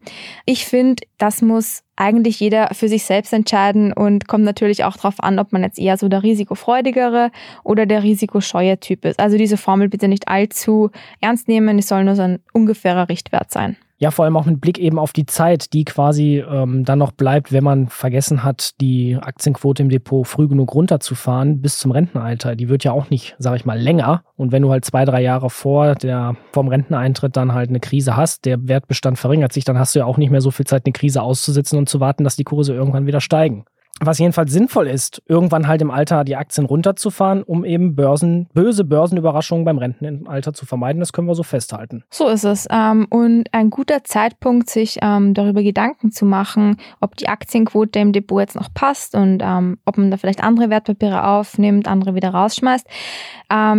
Ich 0.46 0.66
finde, 0.66 1.04
das 1.18 1.42
muss 1.42 1.84
eigentlich 1.96 2.40
jeder 2.40 2.70
für 2.74 2.90
sich 2.90 3.04
selbst 3.06 3.32
entscheiden 3.34 3.94
und 3.94 4.28
kommt 4.28 4.44
natürlich 4.44 4.84
auch 4.84 4.98
darauf 4.98 5.22
an, 5.24 5.40
ob 5.40 5.54
man 5.54 5.64
jetzt 5.64 5.80
eher 5.80 5.98
so 5.98 6.10
der 6.10 6.24
risikofreudigere 6.24 7.32
oder 7.64 7.86
der 7.86 8.04
risikoscheue 8.04 8.80
Typ 8.80 9.06
ist. 9.06 9.20
Also 9.20 9.38
diese 9.38 9.58
Formel 9.58 9.90
bitte 9.90 10.08
nicht 10.08 10.28
allzu 10.28 10.92
ernst 11.22 11.48
nehmen, 11.48 11.80
es 11.80 11.88
soll 11.88 12.04
nur 12.04 12.16
so 12.16 12.24
ein 12.24 12.40
ungefährer 12.54 13.08
Richtwert 13.08 13.52
sein. 13.52 13.78
Ja, 13.98 14.12
vor 14.12 14.26
allem 14.26 14.36
auch 14.36 14.46
mit 14.46 14.60
Blick 14.60 14.78
eben 14.78 15.00
auf 15.00 15.14
die 15.14 15.26
Zeit, 15.26 15.72
die 15.72 15.86
quasi 15.86 16.44
ähm, 16.48 16.84
dann 16.84 17.00
noch 17.00 17.14
bleibt, 17.14 17.54
wenn 17.54 17.64
man 17.64 17.88
vergessen 17.88 18.44
hat, 18.44 18.82
die 18.82 19.18
Aktienquote 19.20 19.84
im 19.84 19.90
Depot 19.90 20.28
früh 20.28 20.50
genug 20.50 20.76
runterzufahren 20.76 21.62
bis 21.62 21.80
zum 21.80 21.92
Rentenalter. 21.92 22.58
Die 22.58 22.68
wird 22.68 22.84
ja 22.84 22.92
auch 22.92 23.10
nicht, 23.10 23.36
sag 23.40 23.56
ich 23.56 23.64
mal, 23.64 23.80
länger. 23.80 24.24
Und 24.36 24.52
wenn 24.52 24.64
du 24.64 24.72
halt 24.72 24.84
zwei, 24.84 25.06
drei 25.06 25.22
Jahre 25.22 25.50
vor 25.50 25.96
der, 25.96 26.36
vom 26.52 26.68
Renteneintritt 26.68 27.38
dann 27.38 27.54
halt 27.54 27.70
eine 27.70 27.80
Krise 27.80 28.18
hast, 28.18 28.44
der 28.44 28.68
Wertbestand 28.68 29.18
verringert 29.18 29.54
sich, 29.54 29.64
dann 29.64 29.80
hast 29.80 29.96
du 29.96 30.00
ja 30.00 30.06
auch 30.06 30.18
nicht 30.18 30.30
mehr 30.30 30.42
so 30.42 30.52
viel 30.52 30.66
Zeit, 30.66 30.86
eine 30.86 30.94
Krise 30.94 31.22
auszusitzen 31.22 31.80
und 31.80 31.88
zu 31.88 32.02
warten, 32.02 32.26
dass 32.26 32.36
die 32.36 32.44
Kurse 32.44 32.74
irgendwann 32.74 33.08
wieder 33.08 33.22
steigen 33.22 33.66
was 34.02 34.20
jedenfalls 34.20 34.52
sinnvoll 34.52 34.88
ist, 34.88 35.22
irgendwann 35.26 35.68
halt 35.68 35.82
im 35.82 35.90
Alter 35.90 36.26
die 36.26 36.36
Aktien 36.36 36.66
runterzufahren, 36.66 37.44
um 37.44 37.64
eben 37.64 37.96
Börsen, 37.96 38.48
böse 38.54 38.84
Börsenüberraschungen 38.84 39.64
beim 39.64 39.78
Rentenalter 39.78 40.54
zu 40.54 40.66
vermeiden. 40.66 41.00
Das 41.00 41.14
können 41.14 41.28
wir 41.28 41.36
so 41.36 41.44
festhalten. 41.44 42.04
So 42.10 42.28
ist 42.28 42.44
es. 42.44 42.68
Ähm, 42.70 43.08
und 43.10 43.54
ein 43.54 43.70
guter 43.70 44.04
Zeitpunkt, 44.04 44.70
sich 44.70 45.00
ähm, 45.02 45.34
darüber 45.34 45.64
Gedanken 45.64 46.12
zu 46.12 46.26
machen, 46.26 46.76
ob 47.00 47.16
die 47.16 47.30
Aktienquote 47.30 48.00
im 48.00 48.12
Depot 48.12 48.42
jetzt 48.42 48.56
noch 48.56 48.74
passt 48.74 49.16
und 49.16 49.42
ähm, 49.42 49.78
ob 49.86 49.98
man 49.98 50.12
da 50.12 50.18
vielleicht 50.18 50.44
andere 50.44 50.70
Wertpapiere 50.70 51.26
aufnimmt, 51.26 51.88
andere 51.88 52.16
wieder 52.16 52.30
rausschmeißt. 52.30 52.86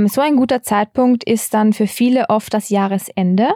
so 0.07 0.21
ein 0.21 0.37
guter 0.37 0.63
Zeitpunkt 0.63 1.25
ist 1.25 1.53
dann 1.53 1.73
für 1.73 1.87
viele 1.87 2.31
oft 2.31 2.55
das 2.55 2.71
Jahresende. 2.71 3.49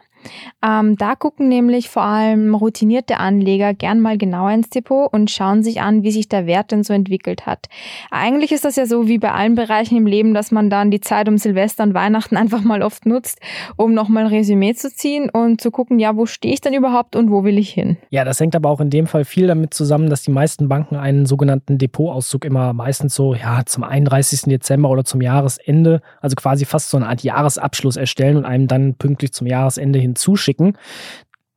Ähm, 0.63 0.97
da 0.97 1.15
gucken 1.15 1.49
nämlich 1.49 1.89
vor 1.89 2.03
allem 2.03 2.55
routinierte 2.55 3.19
Anleger 3.19 3.75
gern 3.75 4.01
mal 4.01 4.19
genauer 4.19 4.51
ins 4.51 4.71
Depot 4.71 5.11
und 5.13 5.31
schauen 5.31 5.63
sich 5.63 5.81
an, 5.81 6.03
wie 6.03 6.11
sich 6.11 6.29
der 6.29 6.47
Wert 6.47 6.71
denn 6.71 6.85
so 6.85 6.93
entwickelt 6.93 7.47
hat. 7.47 7.69
Eigentlich 8.11 8.53
ist 8.53 8.65
das 8.65 8.77
ja 8.77 8.87
so 8.87 9.09
wie 9.09 9.19
bei 9.19 9.33
allen 9.33 9.55
Bereichen 9.55 9.97
im 9.97 10.07
Leben, 10.07 10.35
dass 10.35 10.51
man 10.51 10.69
dann 10.69 10.91
die 10.91 11.01
Zeit 11.01 11.29
um 11.29 11.39
Silvester 11.39 11.83
und 11.85 11.95
Weihnachten 11.95 12.37
einfach 12.41 12.63
mal 12.63 12.83
oft 12.83 13.07
nutzt, 13.07 13.41
um 13.77 13.95
nochmal 13.95 14.25
ein 14.25 14.31
Resümee 14.31 14.75
zu 14.75 14.93
ziehen 14.93 15.31
und 15.31 15.61
zu 15.61 15.71
gucken, 15.71 15.99
ja, 15.99 16.17
wo 16.17 16.27
stehe 16.27 16.53
ich 16.53 16.61
denn 16.61 16.75
überhaupt 16.75 17.17
und 17.17 17.31
wo 17.31 17.45
will 17.45 17.59
ich 17.59 17.71
hin? 17.71 17.97
Ja, 18.11 18.25
das 18.25 18.41
hängt 18.41 18.55
aber 18.55 18.69
auch 18.69 18.81
in 18.81 18.91
dem 18.91 19.07
Fall 19.07 19.25
viel 19.25 19.47
damit 19.47 19.73
zusammen, 19.75 20.11
dass 20.11 20.23
die 20.23 20.31
meisten 20.31 20.69
Banken 20.69 20.97
einen 20.97 21.27
sogenannten 21.27 21.79
Depotauszug 21.79 22.45
immer 22.45 22.73
meistens 22.73 23.15
so, 23.15 23.35
ja, 23.35 23.65
zum 23.65 23.85
31. 23.85 24.43
Dezember 24.43 24.91
oder 24.91 25.05
zum 25.05 25.23
Jahresende, 25.23 26.03
also 26.21 26.37
quasi 26.37 26.65
fast 26.65 26.91
so 26.91 26.97
eine 26.97 27.09
Art 27.09 27.23
Jahresabschluss 27.23 27.97
erstellen 27.97 28.37
und 28.37 28.45
einem 28.45 28.69
dann 28.69 28.95
pünktlich 28.95 29.33
zum 29.33 29.47
Jahresende 29.47 29.99
hin 29.99 30.10
hinzuschicken. 30.11 30.77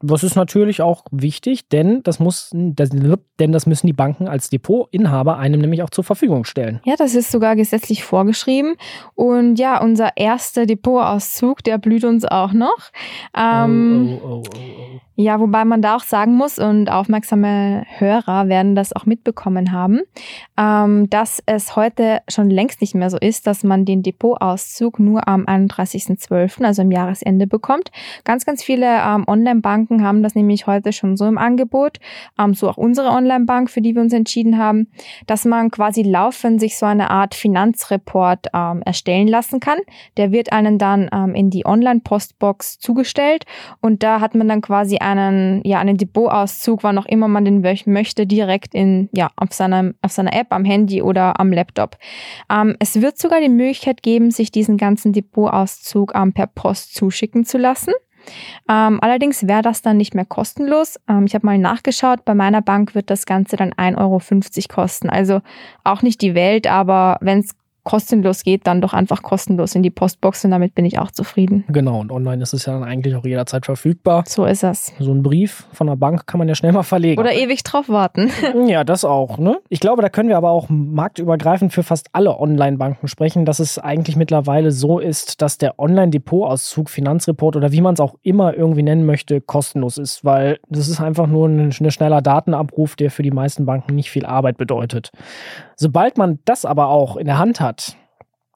Das 0.05 0.21
ist 0.21 0.35
natürlich 0.35 0.81
auch 0.81 1.05
wichtig, 1.11 1.69
denn 1.69 2.03
das, 2.03 2.19
muss, 2.19 2.49
das, 2.51 2.89
denn 3.39 3.53
das 3.53 3.65
müssen 3.65 3.87
die 3.87 3.93
Banken 3.93 4.27
als 4.27 4.49
Depotinhaber 4.49 5.37
einem 5.37 5.61
nämlich 5.61 5.81
auch 5.81 5.89
zur 5.89 6.03
Verfügung 6.03 6.43
stellen. 6.43 6.81
Ja, 6.83 6.95
das 6.97 7.15
ist 7.15 7.31
sogar 7.31 7.55
gesetzlich 7.55 8.03
vorgeschrieben. 8.03 8.75
Und 9.15 9.59
ja, 9.59 9.81
unser 9.81 10.17
erster 10.17 10.65
Depotauszug, 10.65 11.63
der 11.63 11.77
blüht 11.77 12.03
uns 12.03 12.25
auch 12.25 12.51
noch. 12.51 12.91
Ähm, 13.33 14.19
oh, 14.21 14.27
oh, 14.27 14.43
oh, 14.45 14.99
Ja, 15.15 15.39
wobei 15.39 15.63
man 15.63 15.83
da 15.83 15.95
auch 15.95 16.03
sagen 16.03 16.33
muss, 16.33 16.57
und 16.57 16.89
aufmerksame 16.89 17.85
Hörer 17.97 18.47
werden 18.47 18.73
das 18.73 18.95
auch 18.95 19.05
mitbekommen 19.05 19.71
haben, 19.71 20.01
ähm, 20.57 21.07
dass 21.11 21.43
es 21.45 21.75
heute 21.75 22.21
schon 22.27 22.49
längst 22.49 22.81
nicht 22.81 22.95
mehr 22.95 23.11
so 23.11 23.17
ist, 23.19 23.45
dass 23.45 23.63
man 23.63 23.85
den 23.85 24.01
Depotauszug 24.01 24.99
nur 24.99 25.27
am 25.27 25.45
31.12., 25.45 26.63
also 26.63 26.81
im 26.81 26.91
Jahresende 26.91 27.45
bekommt. 27.45 27.91
Ganz, 28.23 28.43
ganz 28.43 28.63
viele 28.63 28.87
ähm, 28.87 29.25
Online-Banken 29.27 30.03
haben 30.03 30.23
das 30.23 30.33
nämlich 30.33 30.65
heute 30.65 30.91
schon 30.91 31.15
so 31.15 31.27
im 31.27 31.37
Angebot, 31.37 31.99
ähm, 32.39 32.55
so 32.55 32.67
auch 32.67 32.77
unsere 32.77 33.09
Online-Bank, 33.09 33.69
für 33.69 33.81
die 33.81 33.93
wir 33.93 34.01
uns 34.01 34.13
entschieden 34.13 34.57
haben, 34.57 34.87
dass 35.27 35.45
man 35.45 35.69
quasi 35.69 36.01
laufend 36.01 36.59
sich 36.59 36.79
so 36.79 36.87
eine 36.87 37.11
Art 37.11 37.35
Finanzreport 37.35 38.47
erstellen 38.53 39.27
lassen 39.27 39.59
kann. 39.59 39.77
Der 40.17 40.31
wird 40.31 40.51
einen 40.51 40.77
dann 40.77 41.07
in 41.33 41.49
die 41.49 41.65
Online-Postbox 41.65 42.79
zugestellt 42.79 43.45
und 43.81 44.03
da 44.03 44.19
hat 44.19 44.35
man 44.35 44.47
dann 44.47 44.61
quasi 44.61 44.97
einen, 45.03 45.61
ja, 45.65 45.79
einen 45.79 45.97
Depotauszug, 45.97 46.83
wann 46.83 46.97
auch 46.97 47.05
immer 47.05 47.27
man 47.27 47.45
den 47.45 47.61
möchte, 47.85 48.25
direkt 48.25 48.73
in, 48.73 49.09
ja, 49.13 49.29
auf 49.35 49.53
seiner, 49.53 49.93
auf 50.01 50.11
seiner 50.11 50.33
App, 50.33 50.47
am 50.51 50.65
Handy 50.65 51.01
oder 51.01 51.39
am 51.39 51.51
Laptop. 51.51 51.97
Ähm, 52.49 52.75
es 52.79 53.01
wird 53.01 53.17
sogar 53.17 53.39
die 53.41 53.49
Möglichkeit 53.49 54.01
geben, 54.03 54.31
sich 54.31 54.51
diesen 54.51 54.77
ganzen 54.77 55.13
Depotauszug 55.13 56.13
ähm, 56.15 56.33
per 56.33 56.47
Post 56.47 56.95
zuschicken 56.95 57.45
zu 57.45 57.57
lassen. 57.57 57.93
Ähm, 58.69 58.99
allerdings 59.01 59.47
wäre 59.47 59.61
das 59.61 59.81
dann 59.81 59.97
nicht 59.97 60.15
mehr 60.15 60.25
kostenlos. 60.25 60.99
Ähm, 61.07 61.25
ich 61.25 61.35
habe 61.35 61.45
mal 61.45 61.57
nachgeschaut, 61.57 62.25
bei 62.25 62.33
meiner 62.33 62.61
Bank 62.61 62.95
wird 62.95 63.09
das 63.09 63.25
Ganze 63.25 63.57
dann 63.57 63.73
1,50 63.73 63.97
Euro 63.99 64.19
kosten. 64.73 65.09
Also 65.09 65.41
auch 65.83 66.01
nicht 66.01 66.21
die 66.21 66.35
Welt, 66.35 66.67
aber 66.67 67.17
wenn 67.21 67.39
es 67.39 67.55
kostenlos 67.83 68.43
geht, 68.43 68.65
dann 68.65 68.81
doch 68.81 68.93
einfach 68.93 69.21
kostenlos 69.21 69.75
in 69.75 69.83
die 69.83 69.89
Postbox 69.89 70.45
und 70.45 70.51
damit 70.51 70.75
bin 70.75 70.85
ich 70.85 70.99
auch 70.99 71.11
zufrieden. 71.11 71.65
Genau, 71.67 71.99
und 71.99 72.11
online 72.11 72.41
ist 72.41 72.53
es 72.53 72.65
ja 72.65 72.73
dann 72.73 72.83
eigentlich 72.83 73.15
auch 73.15 73.25
jederzeit 73.25 73.65
verfügbar. 73.65 74.23
So 74.27 74.45
ist 74.45 74.63
es. 74.63 74.93
So 74.99 75.11
ein 75.11 75.23
Brief 75.23 75.67
von 75.73 75.87
der 75.87 75.95
Bank 75.95 76.25
kann 76.27 76.39
man 76.39 76.47
ja 76.47 76.55
schnell 76.55 76.71
mal 76.71 76.83
verlegen. 76.83 77.19
Oder 77.19 77.33
ewig 77.33 77.63
drauf 77.63 77.89
warten. 77.89 78.31
ja, 78.67 78.83
das 78.83 79.05
auch. 79.05 79.37
Ne? 79.37 79.59
Ich 79.69 79.79
glaube, 79.79 80.01
da 80.01 80.09
können 80.09 80.29
wir 80.29 80.37
aber 80.37 80.51
auch 80.51 80.67
marktübergreifend 80.69 81.73
für 81.73 81.83
fast 81.83 82.07
alle 82.13 82.39
Online-Banken 82.39 83.07
sprechen, 83.07 83.45
dass 83.45 83.59
es 83.59 83.77
eigentlich 83.79 84.15
mittlerweile 84.15 84.71
so 84.71 84.99
ist, 84.99 85.41
dass 85.41 85.57
der 85.57 85.79
Online-Depotauszug, 85.79 86.89
Finanzreport 86.89 87.55
oder 87.55 87.71
wie 87.71 87.81
man 87.81 87.95
es 87.95 87.99
auch 87.99 88.15
immer 88.23 88.55
irgendwie 88.55 88.83
nennen 88.83 89.05
möchte, 89.05 89.41
kostenlos 89.41 89.97
ist, 89.97 90.23
weil 90.23 90.59
das 90.69 90.87
ist 90.87 91.01
einfach 91.01 91.27
nur 91.27 91.47
ein, 91.47 91.71
ein 91.71 91.91
schneller 91.91 92.21
Datenabruf, 92.21 92.95
der 92.95 93.11
für 93.11 93.23
die 93.23 93.31
meisten 93.31 93.65
Banken 93.65 93.95
nicht 93.95 94.09
viel 94.09 94.25
Arbeit 94.25 94.57
bedeutet. 94.57 95.11
Sobald 95.75 96.17
man 96.17 96.39
das 96.45 96.65
aber 96.65 96.87
auch 96.87 97.17
in 97.17 97.25
der 97.25 97.39
Hand 97.39 97.59
hat 97.59 97.72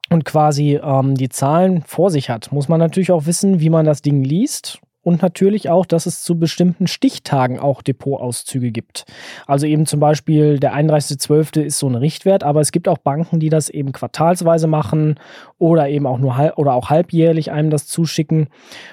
und 0.09 0.25
quasi 0.25 0.79
ähm, 0.81 1.15
die 1.15 1.29
Zahlen 1.29 1.83
vor 1.83 2.09
sich 2.11 2.29
hat, 2.29 2.51
muss 2.51 2.69
man 2.69 2.79
natürlich 2.79 3.11
auch 3.11 3.25
wissen, 3.25 3.59
wie 3.59 3.69
man 3.69 3.85
das 3.85 4.01
Ding 4.01 4.23
liest 4.23 4.79
und 5.07 5.21
natürlich 5.21 5.69
auch, 5.69 5.85
dass 5.85 6.05
es 6.05 6.21
zu 6.21 6.37
bestimmten 6.37 6.85
Stichtagen 6.85 7.59
auch 7.59 7.81
Depotauszüge 7.81 8.71
gibt. 8.71 9.05
Also 9.45 9.65
eben 9.65 9.85
zum 9.85 10.01
Beispiel 10.01 10.59
der 10.59 10.75
31.12. 10.75 11.61
ist 11.61 11.79
so 11.79 11.87
ein 11.87 11.95
Richtwert, 11.95 12.43
aber 12.43 12.59
es 12.59 12.73
gibt 12.73 12.89
auch 12.89 12.97
Banken, 12.97 13.39
die 13.39 13.47
das 13.47 13.69
eben 13.69 13.93
quartalsweise 13.93 14.67
machen 14.67 15.15
oder 15.57 15.87
eben 15.87 16.05
auch 16.05 16.17
nur 16.17 16.35
halb 16.35 16.57
oder 16.57 16.73
auch 16.73 16.89
halbjährlich 16.89 17.53
einem 17.53 17.69
das 17.69 17.87
zuschicken. 17.87 18.49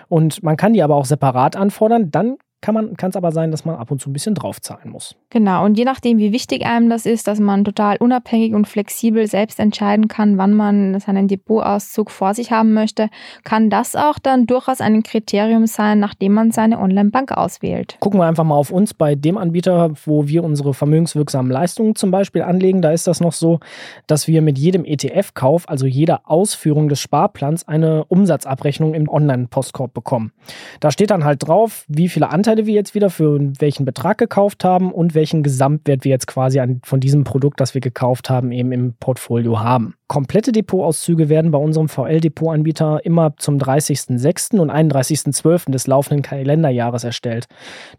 Und 0.07 0.41
man 0.45 0.57
kann 0.57 0.73
die 0.73 0.85
aber 0.85 0.95
auch 0.95 1.05
separat 1.05 1.57
anfordern. 1.57 2.13
Dann 2.13 2.37
kann 2.65 3.11
es 3.11 3.17
aber 3.17 3.31
sein, 3.31 3.51
dass 3.51 3.65
man 3.65 3.77
ab 3.77 3.91
und 3.91 4.01
zu 4.01 4.11
ein 4.11 4.13
bisschen 4.13 4.35
draufzahlen 4.35 4.91
muss. 4.91 5.17
Genau, 5.31 5.65
und 5.65 5.77
je 5.77 5.85
nachdem, 5.85 6.19
wie 6.19 6.33
wichtig 6.33 6.65
einem 6.65 6.89
das 6.89 7.07
ist, 7.07 7.27
dass 7.27 7.39
man 7.39 7.65
total 7.65 7.97
unabhängig 7.99 8.55
und 8.55 8.67
flexibel 8.67 9.27
selbst 9.27 9.61
entscheiden 9.61 10.09
kann, 10.09 10.39
wann 10.39 10.55
man 10.55 10.99
seinen 11.01 11.29
Depotauszug 11.29 12.11
vor 12.11 12.35
sich 12.35 12.53
haben 12.53 12.73
möchte, 12.73 13.11
kann 13.45 13.71
das 13.71 13.97
auch 13.97 14.19
dann 14.19 14.47
durchaus 14.47 14.81
ein 14.81 15.03
Kriterium 15.03 15.67
sein, 15.67 16.01
nachdem 16.01 16.33
man 16.33 16.51
seine 16.53 16.79
Online-Bank 16.79 17.33
auswählt. 17.33 17.97
Gucken 18.01 18.21
wir 18.21 18.27
einfach 18.27 18.45
mal 18.45 18.57
auf 18.57 18.71
uns 18.71 18.95
bei 18.95 19.15
dem 19.15 19.37
Anbieter, 19.37 19.93
wo 20.05 20.27
wir 20.27 20.45
unsere 20.45 20.75
vermögenswirksamen 20.75 21.51
Leistungen 21.51 21.95
zum 21.95 22.11
Beispiel 22.11 22.43
anlegen. 22.43 22.81
Da 22.83 22.93
ist 22.93 23.07
das 23.07 23.21
noch 23.21 23.33
so, 23.33 23.61
dass 24.07 24.29
wir 24.29 24.41
mit 24.43 24.59
jedem 24.59 24.85
ETF-Kauf, 24.85 25.69
also 25.69 25.87
jeder 25.87 26.23
Ausführung 26.25 26.89
des 26.89 27.01
Sparplans, 27.01 27.69
eine 27.69 28.05
Umsatzabrechnung 28.05 28.95
im 28.95 29.09
Online-Postkorb 29.09 29.93
bekommen. 29.93 30.33
Da 30.81 30.91
steht 30.91 31.11
dann 31.11 31.25
halt 31.25 31.47
drauf, 31.47 31.85
wie 31.89 32.09
viele 32.09 32.31
Anteile 32.31 32.54
Anteile 32.55 32.67
wir 32.69 32.75
jetzt 32.75 32.95
wieder 32.95 33.11
für 33.11 33.41
welchen 33.59 33.85
Betrag 33.85 34.17
gekauft 34.17 34.63
haben 34.63 34.93
und 34.93 35.17
welchen 35.17 35.43
Gesamtwert 35.43 36.05
wir 36.05 36.11
jetzt 36.11 36.29
quasi 36.29 36.61
an, 36.61 36.81
von 36.85 37.01
diesem 37.01 37.25
Produkt, 37.25 37.59
das 37.59 37.75
wir 37.75 37.81
gekauft 37.81 38.31
haben, 38.31 38.53
eben 38.53 38.71
im 38.71 38.95
Portfolio 39.01 39.59
haben. 39.59 39.95
Komplette 40.07 40.53
Depotauszüge 40.53 41.29
werden 41.29 41.51
bei 41.51 41.59
unserem 41.59 41.89
VL-Depotanbieter 41.89 43.05
immer 43.05 43.37
zum 43.39 43.59
30.06. 43.59 44.61
und 44.61 44.71
31.12. 44.71 45.73
des 45.73 45.89
laufenden 45.89 46.23
Kalenderjahres 46.23 47.03
erstellt. 47.03 47.47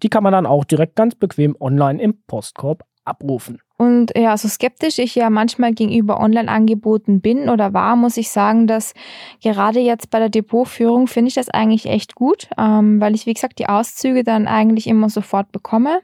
Die 0.04 0.10
kann 0.10 0.24
man 0.24 0.32
dann 0.32 0.46
auch 0.46 0.64
direkt 0.64 0.96
ganz 0.96 1.16
bequem 1.16 1.58
online 1.60 2.02
im 2.02 2.18
Postkorb 2.26 2.86
abrufen. 3.04 3.60
Und 3.78 4.14
ja, 4.16 4.38
so 4.38 4.48
skeptisch 4.48 5.00
ich 5.00 5.16
ja 5.16 5.30
manchmal 5.30 5.74
gegenüber 5.74 6.22
Online-Angeboten 6.22 7.20
bin 7.20 7.50
oder 7.50 7.74
war, 7.74 7.98
muss 7.98 8.16
ich 8.16 8.30
sagen, 8.30 8.68
dass 8.68 8.94
gerade 9.42 9.80
jetzt 9.80 10.10
bei 10.10 10.20
der 10.20 10.30
Depotführung 10.30 11.08
finde 11.08 11.28
ich 11.30 11.36
das 11.36 11.50
eigentlich 11.50 11.86
echt 11.86 12.16
gut, 12.16 12.48
ähm, 12.58 13.02
weil 13.02 13.16
ich, 13.16 13.26
wie 13.26 13.34
gesagt, 13.34 13.60
die 13.60 13.68
Auszüge 13.68 14.24
dann 14.24 14.48
eigentlich 14.48 14.88
immer 14.88 15.10
sofort 15.10 15.52
bekomme. 15.52 16.00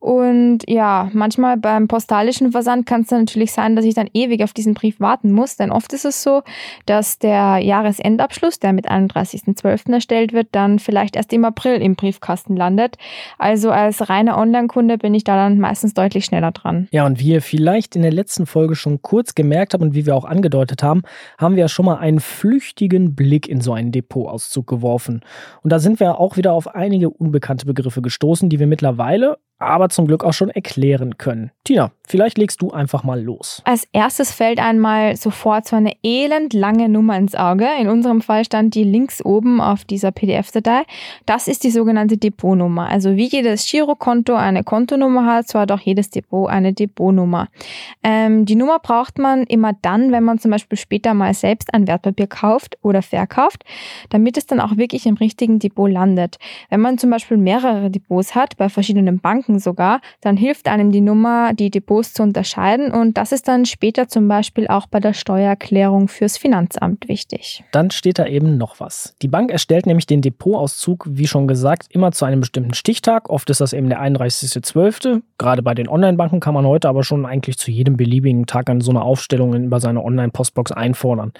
Und 0.00 0.60
ja, 0.66 1.10
manchmal 1.12 1.58
beim 1.58 1.86
postalischen 1.86 2.52
Versand 2.52 2.86
kann 2.86 3.02
es 3.02 3.08
dann 3.08 3.20
natürlich 3.20 3.52
sein, 3.52 3.76
dass 3.76 3.84
ich 3.84 3.94
dann 3.94 4.08
ewig 4.14 4.42
auf 4.42 4.54
diesen 4.54 4.72
Brief 4.72 4.98
warten 4.98 5.30
muss, 5.30 5.56
denn 5.56 5.70
oft 5.70 5.92
ist 5.92 6.06
es 6.06 6.22
so, 6.22 6.40
dass 6.86 7.18
der 7.18 7.58
Jahresendabschluss, 7.58 8.58
der 8.58 8.72
mit 8.72 8.90
31.12. 8.90 9.92
erstellt 9.92 10.32
wird, 10.32 10.48
dann 10.52 10.78
vielleicht 10.78 11.16
erst 11.16 11.34
im 11.34 11.44
April 11.44 11.82
im 11.82 11.96
Briefkasten 11.96 12.56
landet. 12.56 12.96
Also 13.38 13.70
als 13.70 14.08
reiner 14.08 14.38
Online-Kunde 14.38 14.96
bin 14.96 15.12
ich 15.12 15.24
da 15.24 15.36
dann 15.36 15.60
meistens 15.60 15.92
deutlich 15.92 16.24
schneller 16.24 16.52
dran. 16.52 16.88
Ja, 16.92 17.04
und 17.04 17.20
wie 17.20 17.32
ihr 17.32 17.42
vielleicht 17.42 17.94
in 17.94 18.00
der 18.00 18.12
letzten 18.12 18.46
Folge 18.46 18.76
schon 18.76 19.02
kurz 19.02 19.34
gemerkt 19.34 19.74
habt 19.74 19.82
und 19.82 19.94
wie 19.94 20.06
wir 20.06 20.16
auch 20.16 20.24
angedeutet 20.24 20.82
haben, 20.82 21.02
haben 21.36 21.56
wir 21.56 21.64
ja 21.64 21.68
schon 21.68 21.84
mal 21.84 21.98
einen 21.98 22.20
flüchtigen 22.20 23.14
Blick 23.14 23.46
in 23.46 23.60
so 23.60 23.74
einen 23.74 23.92
Depotauszug 23.92 24.66
geworfen. 24.66 25.20
Und 25.60 25.70
da 25.70 25.78
sind 25.78 26.00
wir 26.00 26.18
auch 26.18 26.38
wieder 26.38 26.54
auf 26.54 26.74
einige 26.74 27.10
unbekannte 27.10 27.66
Begriffe 27.66 28.00
gestoßen, 28.00 28.48
die 28.48 28.58
wir 28.58 28.66
mittlerweile 28.66 29.36
aber 29.60 29.90
zum 29.90 30.06
Glück 30.06 30.24
auch 30.24 30.32
schon 30.32 30.50
erklären 30.50 31.18
können. 31.18 31.50
Tina, 31.64 31.92
vielleicht 32.08 32.38
legst 32.38 32.62
du 32.62 32.70
einfach 32.70 33.04
mal 33.04 33.22
los. 33.22 33.62
Als 33.64 33.86
erstes 33.92 34.32
fällt 34.32 34.58
einmal 34.58 35.16
sofort 35.16 35.68
so 35.68 35.76
eine 35.76 35.92
elend 36.02 36.54
lange 36.54 36.88
Nummer 36.88 37.16
ins 37.16 37.34
Auge. 37.34 37.66
In 37.78 37.88
unserem 37.88 38.22
Fall 38.22 38.44
stand 38.44 38.74
die 38.74 38.84
links 38.84 39.24
oben 39.24 39.60
auf 39.60 39.84
dieser 39.84 40.10
PDF-Datei. 40.10 40.82
Das 41.26 41.46
ist 41.46 41.62
die 41.62 41.70
sogenannte 41.70 42.16
Depotnummer. 42.16 42.88
Also 42.88 43.16
wie 43.16 43.28
jedes 43.28 43.70
Girokonto 43.70 44.34
eine 44.34 44.64
Kontonummer 44.64 45.26
hat, 45.26 45.48
so 45.48 45.58
hat 45.58 45.70
auch 45.70 45.80
jedes 45.80 46.10
Depot 46.10 46.48
eine 46.48 46.72
Depotnummer. 46.72 47.48
Ähm, 48.02 48.46
die 48.46 48.56
Nummer 48.56 48.78
braucht 48.78 49.18
man 49.18 49.44
immer 49.44 49.74
dann, 49.82 50.10
wenn 50.10 50.24
man 50.24 50.38
zum 50.38 50.50
Beispiel 50.50 50.78
später 50.78 51.12
mal 51.12 51.34
selbst 51.34 51.74
ein 51.74 51.86
Wertpapier 51.86 52.26
kauft 52.26 52.78
oder 52.82 53.02
verkauft, 53.02 53.64
damit 54.08 54.36
es 54.38 54.46
dann 54.46 54.60
auch 54.60 54.76
wirklich 54.76 55.06
im 55.06 55.14
richtigen 55.16 55.58
Depot 55.58 55.90
landet. 55.90 56.38
Wenn 56.70 56.80
man 56.80 56.98
zum 56.98 57.10
Beispiel 57.10 57.36
mehrere 57.36 57.90
Depots 57.90 58.34
hat, 58.34 58.56
bei 58.56 58.68
verschiedenen 58.68 59.20
Banken, 59.20 59.49
Banken 59.50 59.58
sogar, 59.58 60.00
dann 60.20 60.36
hilft 60.36 60.68
einem 60.68 60.92
die 60.92 61.00
Nummer, 61.00 61.52
die 61.54 61.70
Depots 61.70 62.12
zu 62.14 62.22
unterscheiden 62.22 62.92
und 62.92 63.16
das 63.16 63.32
ist 63.32 63.48
dann 63.48 63.66
später 63.66 64.08
zum 64.08 64.28
Beispiel 64.28 64.68
auch 64.68 64.86
bei 64.86 65.00
der 65.00 65.12
Steuererklärung 65.12 66.08
fürs 66.08 66.36
Finanzamt 66.36 67.08
wichtig. 67.08 67.64
Dann 67.72 67.90
steht 67.90 68.18
da 68.18 68.26
eben 68.26 68.56
noch 68.56 68.80
was. 68.80 69.14
Die 69.22 69.28
Bank 69.28 69.50
erstellt 69.50 69.86
nämlich 69.86 70.06
den 70.06 70.22
Depotauszug, 70.22 71.06
wie 71.10 71.26
schon 71.26 71.48
gesagt, 71.48 71.86
immer 71.90 72.12
zu 72.12 72.24
einem 72.24 72.40
bestimmten 72.40 72.74
Stichtag. 72.74 73.28
Oft 73.28 73.50
ist 73.50 73.60
das 73.60 73.72
eben 73.72 73.88
der 73.88 74.00
31.12. 74.00 75.22
Gerade 75.38 75.62
bei 75.62 75.74
den 75.74 75.88
Online-Banken 75.88 76.40
kann 76.40 76.54
man 76.54 76.66
heute 76.66 76.88
aber 76.88 77.02
schon 77.02 77.26
eigentlich 77.26 77.58
zu 77.58 77.70
jedem 77.70 77.96
beliebigen 77.96 78.46
Tag 78.46 78.70
an 78.70 78.80
so 78.80 78.90
eine 78.90 79.02
Aufstellung 79.02 79.54
über 79.54 79.80
seine 79.80 80.04
Online-Postbox 80.04 80.72
einfordern. 80.72 81.32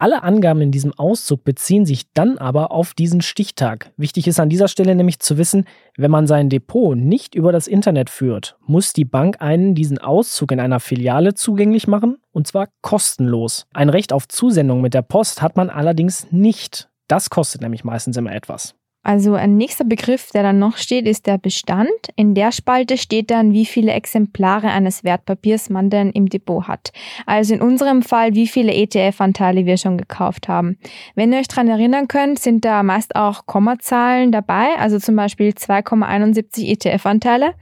Alle 0.00 0.22
Angaben 0.22 0.60
in 0.60 0.70
diesem 0.70 0.96
Auszug 0.96 1.42
beziehen 1.42 1.84
sich 1.84 2.12
dann 2.12 2.38
aber 2.38 2.70
auf 2.70 2.94
diesen 2.94 3.20
Stichtag. 3.20 3.90
Wichtig 3.96 4.28
ist 4.28 4.38
an 4.38 4.48
dieser 4.48 4.68
Stelle 4.68 4.94
nämlich 4.94 5.18
zu 5.18 5.38
wissen, 5.38 5.64
wenn 5.96 6.12
man 6.12 6.28
sein 6.28 6.48
Depot 6.48 6.96
nicht 6.96 7.34
über 7.34 7.50
das 7.50 7.66
Internet 7.66 8.08
führt, 8.08 8.56
muss 8.64 8.92
die 8.92 9.04
Bank 9.04 9.42
einen 9.42 9.74
diesen 9.74 9.98
Auszug 9.98 10.52
in 10.52 10.60
einer 10.60 10.78
Filiale 10.78 11.34
zugänglich 11.34 11.88
machen, 11.88 12.18
und 12.30 12.46
zwar 12.46 12.68
kostenlos. 12.80 13.66
Ein 13.74 13.88
Recht 13.88 14.12
auf 14.12 14.28
Zusendung 14.28 14.82
mit 14.82 14.94
der 14.94 15.02
Post 15.02 15.42
hat 15.42 15.56
man 15.56 15.68
allerdings 15.68 16.30
nicht. 16.30 16.88
Das 17.08 17.28
kostet 17.28 17.62
nämlich 17.62 17.82
meistens 17.82 18.16
immer 18.16 18.32
etwas. 18.32 18.77
Also 19.08 19.36
ein 19.36 19.56
nächster 19.56 19.86
Begriff, 19.86 20.32
der 20.34 20.42
dann 20.42 20.58
noch 20.58 20.76
steht, 20.76 21.06
ist 21.06 21.26
der 21.26 21.38
Bestand. 21.38 21.88
In 22.14 22.34
der 22.34 22.52
Spalte 22.52 22.98
steht 22.98 23.30
dann, 23.30 23.54
wie 23.54 23.64
viele 23.64 23.92
Exemplare 23.92 24.68
eines 24.68 25.02
Wertpapiers 25.02 25.70
man 25.70 25.88
denn 25.88 26.10
im 26.10 26.28
Depot 26.28 26.68
hat. 26.68 26.92
Also 27.24 27.54
in 27.54 27.62
unserem 27.62 28.02
Fall, 28.02 28.34
wie 28.34 28.46
viele 28.46 28.74
ETF-Anteile 28.74 29.64
wir 29.64 29.78
schon 29.78 29.96
gekauft 29.96 30.46
haben. 30.46 30.76
Wenn 31.14 31.32
ihr 31.32 31.38
euch 31.38 31.48
daran 31.48 31.68
erinnern 31.68 32.06
könnt, 32.06 32.38
sind 32.38 32.66
da 32.66 32.82
meist 32.82 33.16
auch 33.16 33.46
Kommazahlen 33.46 34.30
dabei, 34.30 34.76
also 34.78 34.98
zum 34.98 35.16
Beispiel 35.16 35.52
2,71 35.52 36.66
ETF-Anteile. 36.66 37.54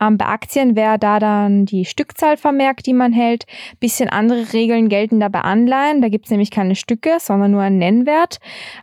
Ähm, 0.00 0.18
bei 0.18 0.26
Aktien 0.26 0.74
wäre 0.74 0.98
da 0.98 1.20
dann 1.20 1.64
die 1.64 1.84
Stückzahl 1.84 2.36
vermerkt, 2.36 2.86
die 2.86 2.92
man 2.92 3.12
hält. 3.12 3.44
Bisschen 3.78 4.08
andere 4.08 4.52
Regeln 4.52 4.88
gelten 4.88 5.20
da 5.20 5.28
bei 5.28 5.42
Anleihen. 5.42 6.02
Da 6.02 6.08
gibt 6.08 6.24
es 6.24 6.32
nämlich 6.32 6.50
keine 6.50 6.74
Stücke, 6.74 7.18
sondern 7.20 7.52
nur 7.52 7.62
einen 7.62 7.78
Nennwert. 7.78 8.40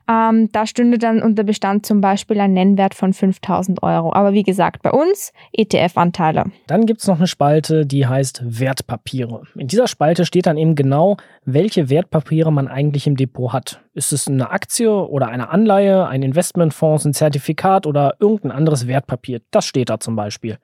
Ähm, 0.09 0.49
da 0.53 0.65
stünde 0.65 0.97
dann 0.97 1.21
unter 1.21 1.43
Bestand 1.43 1.85
zum 1.85 2.04
Beispiel 2.05 2.39
ein 2.39 2.53
Nennwert 2.53 2.93
von 2.93 3.13
5000 3.13 3.81
Euro. 3.81 4.13
Aber 4.13 4.33
wie 4.33 4.43
gesagt, 4.43 4.83
bei 4.83 4.91
uns 4.91 5.33
ETF-Anteile. 5.53 6.45
Dann 6.67 6.85
gibt 6.85 7.01
es 7.01 7.07
noch 7.07 7.17
eine 7.17 7.25
Spalte, 7.25 7.87
die 7.87 8.05
heißt 8.05 8.43
Wertpapiere. 8.45 9.41
In 9.55 9.67
dieser 9.67 9.87
Spalte 9.87 10.23
steht 10.23 10.45
dann 10.45 10.57
eben 10.57 10.75
genau, 10.75 11.17
welche 11.45 11.89
Wertpapiere 11.89 12.53
man 12.53 12.67
eigentlich 12.67 13.07
im 13.07 13.17
Depot 13.17 13.53
hat. 13.53 13.81
Ist 13.95 14.13
es 14.13 14.27
eine 14.27 14.51
Aktie 14.51 14.91
oder 14.91 15.29
eine 15.29 15.49
Anleihe, 15.49 16.05
ein 16.05 16.21
Investmentfonds, 16.21 17.05
ein 17.05 17.15
Zertifikat 17.15 17.87
oder 17.87 18.17
irgendein 18.19 18.51
anderes 18.51 18.85
Wertpapier? 18.85 19.41
Das 19.49 19.65
steht 19.65 19.89
da 19.89 19.99
zum 19.99 20.15
Beispiel. 20.15 20.59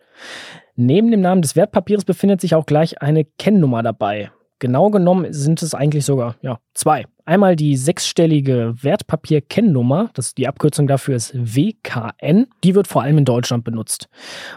Neben 0.75 1.09
dem 1.09 1.21
Namen 1.21 1.41
des 1.41 1.55
Wertpapiers 1.55 2.05
befindet 2.05 2.39
sich 2.39 2.53
auch 2.53 2.67
gleich 2.67 3.01
eine 3.01 3.25
Kennnummer 3.25 3.81
dabei. 3.81 4.29
Genau 4.61 4.89
genommen 4.91 5.33
sind 5.33 5.61
es 5.63 5.73
eigentlich 5.73 6.05
sogar 6.05 6.35
ja, 6.43 6.59
zwei. 6.75 7.07
Einmal 7.25 7.55
die 7.55 7.75
sechsstellige 7.75 8.75
Wertpapier-Kennnummer, 8.79 10.11
die 10.37 10.47
Abkürzung 10.47 10.85
dafür 10.85 11.15
ist 11.15 11.33
WKN, 11.33 12.45
die 12.63 12.75
wird 12.75 12.87
vor 12.87 13.01
allem 13.01 13.17
in 13.17 13.25
Deutschland 13.25 13.63
benutzt. 13.63 14.07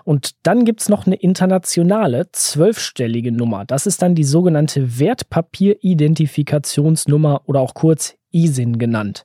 Und 0.05 0.33
dann 0.43 0.67
gibt 0.67 0.83
es 0.83 0.91
noch 0.91 1.07
eine 1.07 1.17
internationale 1.17 2.27
zwölfstellige 2.33 3.33
Nummer. 3.33 3.65
Das 3.65 3.87
ist 3.87 4.03
dann 4.03 4.15
die 4.15 4.25
sogenannte 4.25 4.99
Wertpapier-Identifikationsnummer 4.99 7.41
oder 7.47 7.61
auch 7.61 7.73
kurz 7.73 8.19
ISIN 8.35 8.79
genannt. 8.79 9.25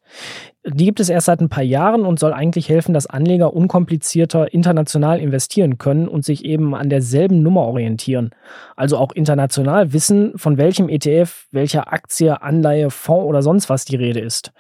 Die 0.66 0.86
gibt 0.86 1.00
es 1.00 1.10
erst 1.10 1.26
seit 1.26 1.42
ein 1.42 1.50
paar 1.50 1.64
Jahren 1.64 2.06
und 2.06 2.20
soll 2.20 2.34
eigentlich 2.34 2.70
helfen, 2.70 2.94
dass 2.94 3.08
Anleger 3.08 3.54
unkomplizierter 3.54 4.54
international 4.54 5.20
investieren 5.20 5.78
können 5.78 6.08
und 6.08 6.26
sich 6.26 6.46
eben 6.46 6.76
an 6.76 6.90
derselben 6.90 7.42
Nummer 7.42 7.62
orientieren. 7.62 8.32
Also 8.76 8.98
auch 8.98 9.12
international 9.14 9.94
wissen, 9.94 10.34
von 10.38 10.58
welchem 10.58 10.90
ETF, 10.90 11.48
welcher 11.52 11.92
Aktie, 11.92 12.42
Anleihe, 12.42 12.92
Fonds 12.92 13.26
oder 13.26 13.42
sonst 13.42 13.70
was 13.70 13.86
die 13.86 13.96
Rede 13.96 14.20
ist. 14.20 14.52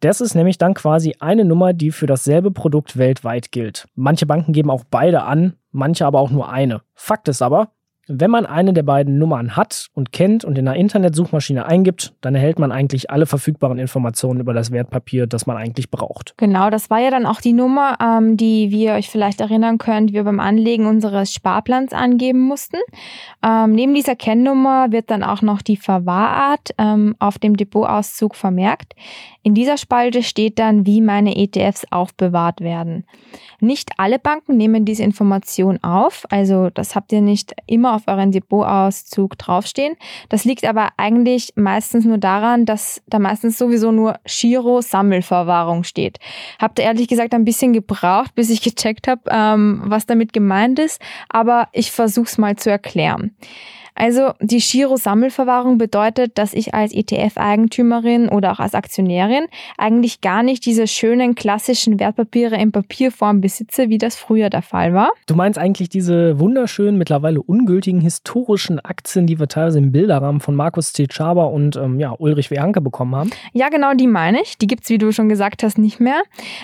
Das 0.00 0.20
ist 0.20 0.34
nämlich 0.34 0.58
dann 0.58 0.74
quasi 0.74 1.16
eine 1.18 1.44
Nummer, 1.44 1.72
die 1.72 1.90
für 1.90 2.06
dasselbe 2.06 2.52
Produkt 2.52 2.96
weltweit 2.96 3.50
gilt. 3.50 3.88
Manche 3.96 4.26
Banken 4.26 4.52
geben 4.52 4.70
auch 4.70 4.84
beide 4.88 5.24
an, 5.24 5.54
manche 5.72 6.06
aber 6.06 6.20
auch 6.20 6.30
nur 6.30 6.48
eine. 6.50 6.82
Fakt 6.94 7.26
ist 7.28 7.42
aber, 7.42 7.72
wenn 8.08 8.30
man 8.30 8.46
eine 8.46 8.72
der 8.72 8.82
beiden 8.82 9.18
Nummern 9.18 9.54
hat 9.54 9.88
und 9.94 10.12
kennt 10.12 10.44
und 10.44 10.56
in 10.56 10.66
einer 10.66 10.76
Internetsuchmaschine 10.76 11.66
eingibt, 11.66 12.14
dann 12.22 12.34
erhält 12.34 12.58
man 12.58 12.72
eigentlich 12.72 13.10
alle 13.10 13.26
verfügbaren 13.26 13.78
Informationen 13.78 14.40
über 14.40 14.54
das 14.54 14.72
Wertpapier, 14.72 15.26
das 15.26 15.46
man 15.46 15.58
eigentlich 15.58 15.90
braucht. 15.90 16.34
Genau, 16.38 16.70
das 16.70 16.88
war 16.88 17.00
ja 17.00 17.10
dann 17.10 17.26
auch 17.26 17.40
die 17.40 17.52
Nummer, 17.52 17.98
ähm, 18.02 18.36
die 18.38 18.70
wir 18.70 18.94
euch 18.94 19.10
vielleicht 19.10 19.40
erinnern 19.40 19.76
könnt, 19.76 20.12
wir 20.12 20.24
beim 20.24 20.40
Anlegen 20.40 20.86
unseres 20.86 21.32
Sparplans 21.32 21.92
angeben 21.92 22.40
mussten. 22.40 22.78
Ähm, 23.44 23.72
neben 23.72 23.94
dieser 23.94 24.16
Kennnummer 24.16 24.90
wird 24.90 25.10
dann 25.10 25.22
auch 25.22 25.42
noch 25.42 25.60
die 25.60 25.76
Verwahrart 25.76 26.74
ähm, 26.78 27.14
auf 27.18 27.38
dem 27.38 27.56
Depotauszug 27.56 28.34
vermerkt. 28.34 28.94
In 29.42 29.54
dieser 29.54 29.76
Spalte 29.76 30.22
steht 30.22 30.58
dann, 30.58 30.86
wie 30.86 31.00
meine 31.00 31.36
ETFs 31.36 31.86
aufbewahrt 31.90 32.60
werden. 32.60 33.04
Nicht 33.60 33.92
alle 33.96 34.18
Banken 34.18 34.56
nehmen 34.56 34.84
diese 34.84 35.02
Information 35.02 35.82
auf, 35.82 36.26
also 36.30 36.70
das 36.70 36.94
habt 36.94 37.12
ihr 37.12 37.20
nicht 37.20 37.54
immer 37.66 37.97
auf 37.98 38.08
euren 38.08 38.32
Depotauszug 38.32 39.36
draufstehen. 39.36 39.96
Das 40.28 40.44
liegt 40.44 40.64
aber 40.64 40.90
eigentlich 40.96 41.52
meistens 41.56 42.04
nur 42.04 42.18
daran, 42.18 42.64
dass 42.64 43.02
da 43.06 43.18
meistens 43.18 43.58
sowieso 43.58 43.92
nur 43.92 44.18
Giro 44.24 44.80
Sammelverwahrung 44.80 45.84
steht. 45.84 46.18
Habt 46.58 46.78
ihr 46.78 46.86
ehrlich 46.86 47.08
gesagt 47.08 47.34
ein 47.34 47.44
bisschen 47.44 47.72
gebraucht, 47.72 48.34
bis 48.34 48.50
ich 48.50 48.62
gecheckt 48.62 49.08
habe, 49.08 49.22
ähm, 49.28 49.82
was 49.84 50.06
damit 50.06 50.32
gemeint 50.32 50.78
ist, 50.78 51.00
aber 51.28 51.68
ich 51.72 51.90
versuche 51.92 52.26
es 52.26 52.38
mal 52.38 52.56
zu 52.56 52.70
erklären. 52.70 53.34
Also 53.98 54.32
die 54.40 54.58
Giro-Sammelverwahrung 54.58 55.76
bedeutet, 55.76 56.38
dass 56.38 56.54
ich 56.54 56.72
als 56.72 56.94
ETF-Eigentümerin 56.94 58.28
oder 58.28 58.52
auch 58.52 58.60
als 58.60 58.74
Aktionärin 58.74 59.46
eigentlich 59.76 60.20
gar 60.20 60.44
nicht 60.44 60.64
diese 60.66 60.86
schönen 60.86 61.34
klassischen 61.34 61.98
Wertpapiere 61.98 62.54
in 62.54 62.70
Papierform 62.70 63.40
besitze, 63.40 63.88
wie 63.88 63.98
das 63.98 64.14
früher 64.14 64.50
der 64.50 64.62
Fall 64.62 64.94
war. 64.94 65.10
Du 65.26 65.34
meinst 65.34 65.58
eigentlich 65.58 65.88
diese 65.88 66.38
wunderschönen, 66.38 66.96
mittlerweile 66.96 67.42
ungültigen 67.42 68.00
historischen 68.00 68.78
Aktien, 68.78 69.26
die 69.26 69.40
wir 69.40 69.48
teilweise 69.48 69.78
im 69.78 69.90
Bilderrahmen 69.90 70.40
von 70.40 70.54
Markus 70.54 70.92
C. 70.92 71.08
Schaber 71.10 71.50
und 71.50 71.74
ähm, 71.76 71.98
ja, 71.98 72.14
Ulrich 72.16 72.52
W. 72.52 72.60
Hanke 72.60 72.80
bekommen 72.80 73.16
haben? 73.16 73.30
Ja, 73.52 73.68
genau, 73.68 73.94
die 73.94 74.06
meine 74.06 74.40
ich. 74.42 74.58
Die 74.58 74.68
gibt 74.68 74.84
es, 74.84 74.90
wie 74.90 74.98
du 74.98 75.10
schon 75.10 75.28
gesagt 75.28 75.64
hast, 75.64 75.76
nicht 75.76 75.98
mehr. 75.98 76.22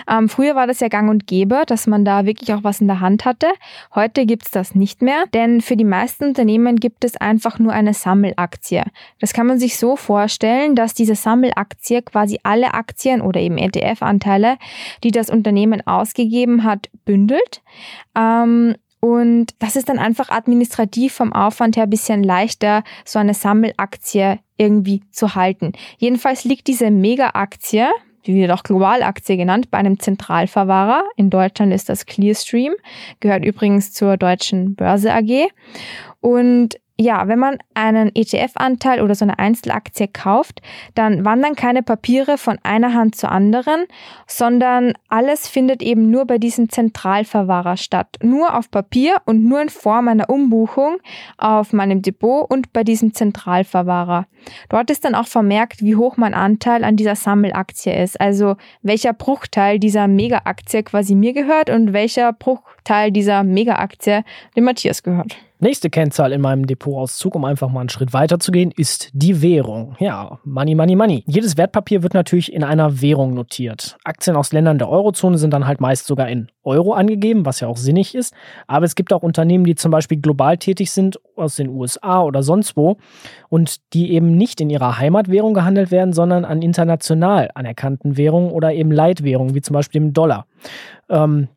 Ähm, 0.09 0.29
früher 0.29 0.55
war 0.55 0.67
das 0.67 0.79
ja 0.79 0.87
gang 0.87 1.09
und 1.09 1.27
gäbe, 1.27 1.63
dass 1.67 1.85
man 1.85 2.05
da 2.05 2.25
wirklich 2.25 2.53
auch 2.53 2.63
was 2.63 2.79
in 2.79 2.87
der 2.87 3.01
Hand 3.01 3.25
hatte. 3.25 3.47
Heute 3.93 4.25
gibt 4.25 4.45
es 4.45 4.51
das 4.51 4.73
nicht 4.73 5.01
mehr, 5.01 5.25
denn 5.33 5.59
für 5.59 5.75
die 5.75 5.83
meisten 5.83 6.23
Unternehmen 6.23 6.77
gibt 6.77 7.03
es 7.03 7.17
einfach 7.25 7.59
nur 7.59 7.73
eine 7.73 7.93
Sammelaktie. 7.93 8.83
Das 9.19 9.33
kann 9.33 9.47
man 9.47 9.59
sich 9.59 9.77
so 9.77 9.95
vorstellen, 9.95 10.75
dass 10.75 10.93
diese 10.93 11.15
Sammelaktie 11.15 12.01
quasi 12.01 12.39
alle 12.43 12.73
Aktien 12.73 13.21
oder 13.21 13.41
eben 13.41 13.57
ETF-Anteile, 13.57 14.57
die 15.03 15.11
das 15.11 15.29
Unternehmen 15.29 15.85
ausgegeben 15.85 16.63
hat, 16.63 16.89
bündelt. 17.03 17.61
Ähm, 18.15 18.75
und 19.01 19.53
das 19.59 19.75
ist 19.75 19.89
dann 19.89 19.99
einfach 19.99 20.29
administrativ 20.29 21.13
vom 21.13 21.33
Aufwand 21.33 21.75
her 21.75 21.83
ein 21.83 21.89
bisschen 21.89 22.23
leichter, 22.23 22.83
so 23.03 23.19
eine 23.19 23.33
Sammelaktie 23.33 24.39
irgendwie 24.57 25.03
zu 25.11 25.35
halten. 25.35 25.73
Jedenfalls 25.97 26.43
liegt 26.43 26.67
diese 26.67 26.89
Mega-Aktie, 26.89 27.87
die 28.25 28.33
wird 28.33 28.51
auch 28.51 28.63
Globalaktie 28.63 29.37
genannt, 29.37 29.69
bei 29.69 29.77
einem 29.77 29.99
Zentralverwahrer. 29.99 31.03
In 31.15 31.29
Deutschland 31.29 31.73
ist 31.73 31.89
das 31.89 32.05
Clearstream, 32.05 32.73
gehört 33.19 33.45
übrigens 33.45 33.93
zur 33.93 34.17
deutschen 34.17 34.75
Börse 34.75 35.13
AG. 35.13 35.49
Und 36.21 36.79
ja, 36.97 37.27
wenn 37.27 37.39
man 37.39 37.57
einen 37.73 38.11
ETF-Anteil 38.15 39.01
oder 39.01 39.15
so 39.15 39.25
eine 39.25 39.37
Einzelaktie 39.37 40.07
kauft, 40.07 40.61
dann 40.93 41.25
wandern 41.25 41.55
keine 41.55 41.83
Papiere 41.83 42.37
von 42.37 42.57
einer 42.63 42.93
Hand 42.93 43.15
zur 43.15 43.31
anderen, 43.31 43.85
sondern 44.27 44.93
alles 45.09 45.47
findet 45.47 45.83
eben 45.83 46.09
nur 46.09 46.25
bei 46.25 46.37
diesem 46.37 46.69
Zentralverwahrer 46.69 47.75
statt. 47.75 48.15
Nur 48.23 48.57
auf 48.57 48.71
Papier 48.71 49.17
und 49.25 49.43
nur 49.43 49.61
in 49.61 49.67
Form 49.67 50.07
einer 50.07 50.29
Umbuchung 50.29 50.97
auf 51.37 51.73
meinem 51.73 52.01
Depot 52.01 52.49
und 52.49 52.71
bei 52.71 52.85
diesem 52.85 53.13
Zentralverwahrer. 53.13 54.25
Dort 54.69 54.89
ist 54.89 55.03
dann 55.03 55.15
auch 55.15 55.27
vermerkt, 55.27 55.81
wie 55.81 55.97
hoch 55.97 56.15
mein 56.15 56.33
Anteil 56.33 56.85
an 56.85 56.95
dieser 56.95 57.15
Sammelaktie 57.15 57.91
ist, 57.91 58.21
also 58.21 58.55
welcher 58.83 59.11
Bruchteil 59.11 59.79
dieser 59.79 60.07
Mega-Aktie 60.07 60.83
quasi 60.83 61.13
mir 61.15 61.33
gehört 61.33 61.69
und 61.69 61.91
welcher 61.91 62.31
Bruchteil 62.31 63.11
dieser 63.11 63.43
Mega-Aktie 63.43 64.23
dem 64.55 64.63
Matthias 64.63 65.03
gehört. 65.03 65.35
Nächste 65.59 65.89
Kennzahl 65.89 66.33
in 66.33 66.41
meinem 66.41 66.67
Depotauszug, 66.67 67.33
um 67.33 67.45
einfach 67.45 67.69
mal 67.69 67.79
einen 67.79 67.89
Schritt 67.89 68.11
weiter 68.11 68.39
zu 68.39 68.51
gehen, 68.51 68.71
ist 68.75 69.09
die 69.13 69.41
Währung. 69.41 69.95
Ja, 69.99 70.39
Money, 70.43 70.75
Money, 70.75 70.97
Money. 70.97 71.23
Jedes 71.27 71.55
Wertpapier 71.55 72.03
wird 72.03 72.13
natürlich 72.13 72.51
in 72.51 72.61
einer 72.63 73.01
Währung 73.01 73.33
notiert. 73.33 73.97
Aktien 74.03 74.35
aus 74.35 74.51
Ländern 74.51 74.79
der 74.79 74.89
Eurozone 74.89 75.37
sind 75.37 75.53
dann 75.53 75.65
halt 75.65 75.79
meist 75.79 76.07
sogar 76.07 76.27
in 76.27 76.49
Euro 76.63 76.91
angegeben, 76.91 77.45
was 77.45 77.61
ja 77.61 77.69
auch 77.69 77.77
sinnig 77.77 78.15
ist. 78.15 78.33
Aber 78.67 78.85
es 78.85 78.95
gibt 78.95 79.13
auch 79.13 79.23
Unternehmen, 79.23 79.63
die 79.63 79.75
zum 79.75 79.91
Beispiel 79.91 80.19
global 80.19 80.57
tätig 80.57 80.91
sind, 80.91 81.19
aus 81.37 81.55
den 81.55 81.69
USA 81.69 82.21
oder 82.21 82.43
sonst 82.43 82.75
wo, 82.75 82.97
und 83.47 83.93
die 83.93 84.11
eben 84.11 84.35
nicht 84.35 84.59
in 84.59 84.69
ihrer 84.69 84.99
Heimatwährung 84.99 85.53
gehandelt 85.53 85.89
werden, 85.89 86.11
sondern 86.11 86.43
an 86.43 86.61
international 86.61 87.49
anerkannten 87.55 88.17
Währungen 88.17 88.51
oder 88.51 88.73
eben 88.73 88.91
Leitwährungen, 88.91 89.55
wie 89.55 89.61
zum 89.61 89.73
Beispiel 89.73 90.01
dem 90.01 90.11
Dollar. 90.13 90.47
Ähm, 91.09 91.47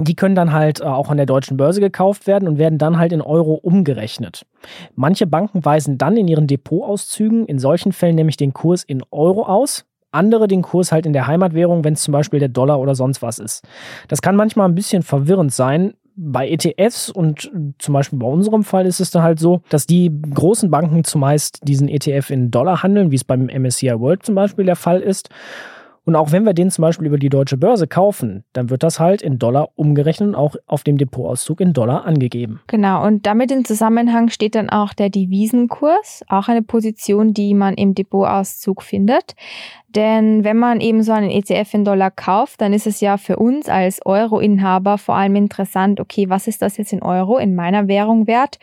die 0.00 0.14
können 0.14 0.34
dann 0.34 0.52
halt 0.52 0.80
äh, 0.80 0.84
auch 0.84 1.10
an 1.10 1.16
der 1.16 1.26
deutschen 1.26 1.56
Börse 1.56 1.80
gekauft 1.80 2.26
werden 2.26 2.48
und 2.48 2.58
werden 2.58 2.78
dann 2.78 2.98
halt 2.98 3.12
in 3.12 3.22
Euro 3.22 3.54
umgerechnet. 3.54 4.46
Manche 4.94 5.26
Banken 5.26 5.64
weisen 5.64 5.98
dann 5.98 6.16
in 6.16 6.28
ihren 6.28 6.46
Depotauszügen 6.46 7.46
in 7.46 7.58
solchen 7.58 7.92
Fällen 7.92 8.16
nämlich 8.16 8.36
den 8.36 8.52
Kurs 8.52 8.84
in 8.84 9.02
Euro 9.10 9.44
aus, 9.44 9.84
andere 10.10 10.48
den 10.48 10.62
Kurs 10.62 10.92
halt 10.92 11.06
in 11.06 11.12
der 11.12 11.26
Heimatwährung, 11.26 11.84
wenn 11.84 11.94
es 11.94 12.02
zum 12.02 12.12
Beispiel 12.12 12.40
der 12.40 12.48
Dollar 12.48 12.80
oder 12.80 12.94
sonst 12.94 13.22
was 13.22 13.38
ist. 13.38 13.64
Das 14.08 14.22
kann 14.22 14.36
manchmal 14.36 14.68
ein 14.68 14.74
bisschen 14.74 15.02
verwirrend 15.02 15.52
sein. 15.52 15.94
Bei 16.18 16.48
ETFs 16.48 17.10
und 17.10 17.50
zum 17.78 17.92
Beispiel 17.92 18.18
bei 18.18 18.26
unserem 18.26 18.64
Fall 18.64 18.86
ist 18.86 19.00
es 19.00 19.10
dann 19.10 19.22
halt 19.22 19.38
so, 19.38 19.60
dass 19.68 19.86
die 19.86 20.10
großen 20.34 20.70
Banken 20.70 21.04
zumeist 21.04 21.60
diesen 21.62 21.88
ETF 21.88 22.30
in 22.30 22.50
Dollar 22.50 22.82
handeln, 22.82 23.10
wie 23.10 23.16
es 23.16 23.24
beim 23.24 23.46
MSCI 23.46 24.00
World 24.00 24.24
zum 24.24 24.34
Beispiel 24.34 24.64
der 24.64 24.76
Fall 24.76 25.00
ist. 25.00 25.28
Und 26.06 26.14
auch 26.14 26.30
wenn 26.30 26.44
wir 26.44 26.54
den 26.54 26.70
zum 26.70 26.82
Beispiel 26.82 27.08
über 27.08 27.18
die 27.18 27.28
deutsche 27.28 27.56
Börse 27.56 27.88
kaufen, 27.88 28.44
dann 28.52 28.70
wird 28.70 28.84
das 28.84 29.00
halt 29.00 29.22
in 29.22 29.40
Dollar 29.40 29.70
umgerechnet 29.74 30.28
und 30.28 30.34
auch 30.36 30.54
auf 30.66 30.84
dem 30.84 30.98
Depotauszug 30.98 31.60
in 31.60 31.72
Dollar 31.72 32.04
angegeben. 32.04 32.60
Genau, 32.68 33.04
und 33.04 33.26
damit 33.26 33.50
im 33.50 33.64
Zusammenhang 33.64 34.30
steht 34.30 34.54
dann 34.54 34.70
auch 34.70 34.94
der 34.94 35.10
Devisenkurs, 35.10 36.22
auch 36.28 36.46
eine 36.46 36.62
Position, 36.62 37.34
die 37.34 37.54
man 37.54 37.74
im 37.74 37.96
Depotauszug 37.96 38.84
findet. 38.84 39.34
Denn 39.96 40.44
wenn 40.44 40.58
man 40.58 40.82
eben 40.82 41.02
so 41.02 41.12
einen 41.12 41.30
ETF 41.30 41.72
in 41.72 41.84
Dollar 41.86 42.10
kauft, 42.10 42.60
dann 42.60 42.74
ist 42.74 42.86
es 42.86 43.00
ja 43.00 43.16
für 43.16 43.36
uns 43.36 43.68
als 43.68 44.04
Euro-Inhaber 44.04 44.98
vor 44.98 45.14
allem 45.14 45.36
interessant, 45.36 46.00
okay, 46.00 46.28
was 46.28 46.46
ist 46.46 46.60
das 46.60 46.76
jetzt 46.76 46.92
in 46.92 47.02
Euro, 47.02 47.38
in 47.38 47.54
meiner 47.54 47.88
Währung 47.88 48.26
wert? 48.26 48.58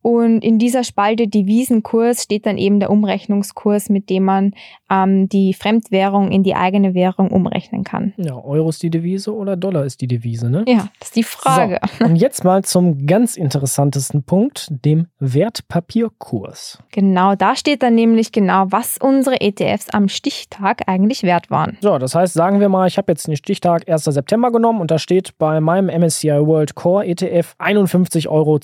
Und 0.00 0.42
in 0.42 0.58
dieser 0.58 0.84
Spalte 0.84 1.28
Devisenkurs 1.28 2.22
steht 2.22 2.46
dann 2.46 2.56
eben 2.56 2.80
der 2.80 2.88
Umrechnungskurs, 2.90 3.90
mit 3.90 4.08
dem 4.08 4.24
man 4.24 4.54
ähm, 4.90 5.28
die 5.28 5.52
Fremdwährung 5.52 6.30
in 6.30 6.42
die 6.42 6.54
eigene 6.54 6.87
eine 6.88 6.94
Währung 6.94 7.30
umrechnen 7.30 7.84
kann. 7.84 8.14
Ja, 8.16 8.34
Euro 8.34 8.68
ist 8.70 8.82
die 8.82 8.90
Devise 8.90 9.34
oder 9.34 9.56
Dollar 9.56 9.84
ist 9.84 10.00
die 10.00 10.06
Devise, 10.06 10.50
ne? 10.50 10.64
Ja, 10.66 10.88
das 10.98 11.08
ist 11.08 11.16
die 11.16 11.22
Frage. 11.22 11.80
So, 11.98 12.04
und 12.04 12.16
jetzt 12.16 12.44
mal 12.44 12.64
zum 12.64 13.06
ganz 13.06 13.36
interessantesten 13.36 14.22
Punkt, 14.22 14.68
dem 14.84 15.06
Wertpapierkurs. 15.18 16.78
Genau, 16.92 17.34
da 17.34 17.56
steht 17.56 17.82
dann 17.82 17.94
nämlich 17.94 18.32
genau, 18.32 18.66
was 18.70 18.98
unsere 18.98 19.40
ETFs 19.40 19.90
am 19.90 20.08
Stichtag 20.08 20.82
eigentlich 20.86 21.22
wert 21.22 21.50
waren. 21.50 21.76
So, 21.80 21.98
das 21.98 22.14
heißt, 22.14 22.34
sagen 22.34 22.60
wir 22.60 22.68
mal, 22.68 22.86
ich 22.88 22.98
habe 22.98 23.12
jetzt 23.12 23.26
den 23.26 23.36
Stichtag 23.36 23.88
1. 23.88 24.04
September 24.04 24.50
genommen 24.50 24.80
und 24.80 24.90
da 24.90 24.98
steht 24.98 25.36
bei 25.38 25.60
meinem 25.60 25.86
MSCI 25.86 26.46
World 26.46 26.74
Core 26.74 27.06
ETF 27.06 27.54
51,42 27.58 28.28
Euro. 28.28 28.58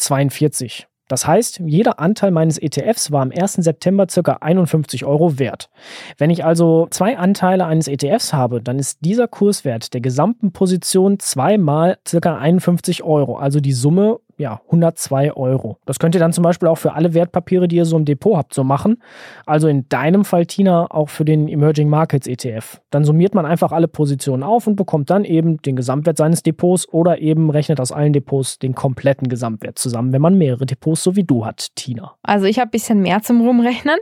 Das 1.09 1.27
heißt, 1.27 1.61
jeder 1.67 2.01
Anteil 2.01 2.31
meines 2.31 2.59
ETFs 2.59 3.13
war 3.13 3.23
am 3.23 3.31
1. 3.31 3.55
September 3.55 4.07
ca. 4.07 4.33
51 4.41 5.05
Euro 5.05 5.39
wert. 5.39 5.69
Wenn 6.17 6.31
ich 6.31 6.45
also 6.45 6.87
zwei 6.91 7.19
Anteile 7.19 7.67
eines 7.67 7.89
ETFs 7.89 8.33
habe, 8.33 8.63
dann 8.63 8.79
ist 8.79 9.05
dieser 9.05 9.29
Kurswert 9.29 9.93
der 9.93 10.01
gesamten 10.01 10.53
Position 10.53 11.19
zweimal 11.19 11.99
ca. 12.05 12.39
51 12.39 13.03
Euro, 13.03 13.37
also 13.37 13.61
die 13.61 13.73
Summe 13.73 14.21
ja, 14.37 14.61
102 14.67 15.33
Euro. 15.33 15.79
Das 15.87 15.99
könnt 15.99 16.15
ihr 16.15 16.21
dann 16.21 16.33
zum 16.33 16.43
Beispiel 16.43 16.69
auch 16.69 16.79
für 16.79 16.95
alle 16.95 17.15
Wertpapiere, 17.15 17.69
die 17.69 17.77
ihr 17.77 17.85
so 17.85 17.97
im 17.97 18.05
Depot 18.05 18.37
habt, 18.37 18.55
so 18.55 18.65
machen. 18.65 19.03
Also 19.47 19.69
in 19.69 19.89
deinem 19.89 20.25
Fall, 20.25 20.47
Tina, 20.47 20.91
auch 20.91 21.09
für 21.09 21.25
den 21.25 21.49
Emerging 21.49 21.89
Markets 21.89 22.27
ETF. 22.27 22.81
Dann 22.91 23.05
summiert 23.05 23.35
man 23.35 23.47
einfach 23.47 23.73
alle 23.73 23.89
Positionen 23.89 24.43
auf 24.43 24.67
und 24.67 24.77
bekommt 24.77 25.11
dann 25.11 25.25
eben 25.25 25.59
den 25.63 25.77
Gesamtwert 25.77 26.17
seines 26.17 26.43
Depots 26.43 26.89
oder 26.89 27.19
eben 27.19 27.51
rechnet 27.51 27.81
aus 27.81 27.93
allen 27.93 28.13
Depots 28.13 28.59
den 28.59 28.75
kompletten 28.75 29.29
Gesamtwert 29.29 29.79
zusammen, 29.79 30.13
wenn 30.13 30.23
man 30.23 30.37
mehrere 30.37 30.67
Depots 30.67 31.03
so 31.03 31.17
wie 31.17 31.25
du 31.25 31.45
hat, 31.45 31.69
Tina. 31.77 32.15
Also 32.23 32.47
ich 32.47 32.59
habe 32.59 32.69
ein 32.69 32.71
bisschen 32.71 33.01
mehr 33.01 33.23
zum 33.23 33.41
Rumrechnen. 33.41 33.97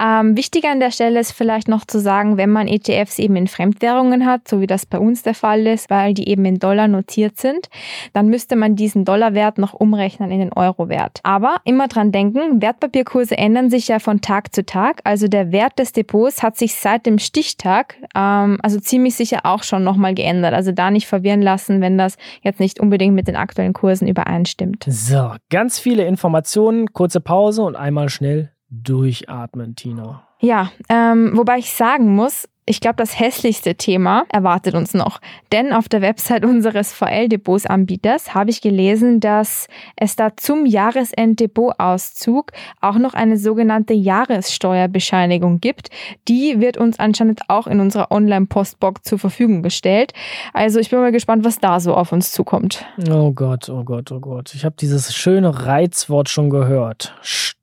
Ähm, 0.00 0.36
wichtiger 0.36 0.70
an 0.70 0.80
der 0.80 0.90
Stelle 0.90 1.20
ist 1.20 1.32
vielleicht 1.32 1.68
noch 1.68 1.84
zu 1.84 1.98
sagen, 1.98 2.36
wenn 2.36 2.50
man 2.50 2.68
ETFs 2.68 3.18
eben 3.18 3.36
in 3.36 3.48
Fremdwährungen 3.48 4.26
hat, 4.26 4.48
so 4.48 4.60
wie 4.60 4.66
das 4.66 4.86
bei 4.86 4.98
uns 4.98 5.22
der 5.22 5.34
Fall 5.34 5.66
ist, 5.66 5.90
weil 5.90 6.14
die 6.14 6.28
eben 6.28 6.44
in 6.44 6.58
Dollar 6.58 6.88
notiert 6.88 7.38
sind, 7.38 7.68
dann 8.12 8.28
müsste 8.28 8.56
man 8.56 8.76
diesen 8.76 9.04
Dollarwert 9.04 9.58
noch 9.58 9.71
noch 9.72 9.80
umrechnen 9.80 10.30
in 10.30 10.40
den 10.40 10.52
Euro-Wert. 10.52 11.20
Aber 11.22 11.56
immer 11.64 11.88
dran 11.88 12.12
denken, 12.12 12.60
Wertpapierkurse 12.60 13.36
ändern 13.36 13.70
sich 13.70 13.88
ja 13.88 13.98
von 13.98 14.20
Tag 14.20 14.54
zu 14.54 14.64
Tag. 14.64 15.00
Also 15.04 15.28
der 15.28 15.52
Wert 15.52 15.78
des 15.78 15.92
Depots 15.92 16.42
hat 16.42 16.56
sich 16.56 16.74
seit 16.74 17.06
dem 17.06 17.18
Stichtag, 17.18 17.96
ähm, 18.14 18.58
also 18.62 18.80
ziemlich 18.80 19.14
sicher 19.14 19.40
auch 19.44 19.62
schon 19.62 19.84
nochmal 19.84 20.14
geändert. 20.14 20.54
Also 20.54 20.72
da 20.72 20.90
nicht 20.90 21.06
verwirren 21.06 21.42
lassen, 21.42 21.80
wenn 21.80 21.98
das 21.98 22.16
jetzt 22.42 22.60
nicht 22.60 22.80
unbedingt 22.80 23.14
mit 23.14 23.28
den 23.28 23.36
aktuellen 23.36 23.72
Kursen 23.72 24.08
übereinstimmt. 24.08 24.84
So, 24.88 25.32
ganz 25.50 25.78
viele 25.78 26.04
Informationen, 26.04 26.92
kurze 26.92 27.20
Pause 27.20 27.62
und 27.62 27.76
einmal 27.76 28.08
schnell 28.08 28.52
durchatmen, 28.70 29.76
Tina. 29.76 30.22
Ja, 30.40 30.72
ähm, 30.88 31.32
wobei 31.34 31.58
ich 31.58 31.72
sagen 31.72 32.16
muss, 32.16 32.48
ich 32.64 32.80
glaube, 32.80 32.96
das 32.96 33.18
hässlichste 33.18 33.74
Thema 33.74 34.24
erwartet 34.28 34.74
uns 34.74 34.94
noch. 34.94 35.20
Denn 35.50 35.72
auf 35.72 35.88
der 35.88 36.00
Website 36.00 36.44
unseres 36.46 36.92
VL-Depots-Anbieters 36.92 38.34
habe 38.34 38.50
ich 38.50 38.60
gelesen, 38.60 39.18
dass 39.20 39.66
es 39.96 40.14
da 40.14 40.36
zum 40.36 40.64
Jahresend-Depot-Auszug 40.66 42.52
auch 42.80 42.98
noch 42.98 43.14
eine 43.14 43.36
sogenannte 43.36 43.94
Jahressteuerbescheinigung 43.94 45.60
gibt. 45.60 45.88
Die 46.28 46.60
wird 46.60 46.76
uns 46.76 46.98
anscheinend 47.00 47.40
auch 47.48 47.66
in 47.66 47.80
unserer 47.80 48.12
Online-Postbox 48.12 49.02
zur 49.02 49.18
Verfügung 49.18 49.62
gestellt. 49.62 50.12
Also 50.52 50.78
ich 50.78 50.90
bin 50.90 51.00
mal 51.00 51.12
gespannt, 51.12 51.44
was 51.44 51.58
da 51.58 51.80
so 51.80 51.94
auf 51.94 52.12
uns 52.12 52.32
zukommt. 52.32 52.84
Oh 53.10 53.32
Gott, 53.32 53.68
oh 53.68 53.82
Gott, 53.82 54.12
oh 54.12 54.20
Gott. 54.20 54.54
Ich 54.54 54.64
habe 54.64 54.76
dieses 54.78 55.14
schöne 55.14 55.66
Reizwort 55.66 56.28
schon 56.28 56.48
gehört. 56.50 57.14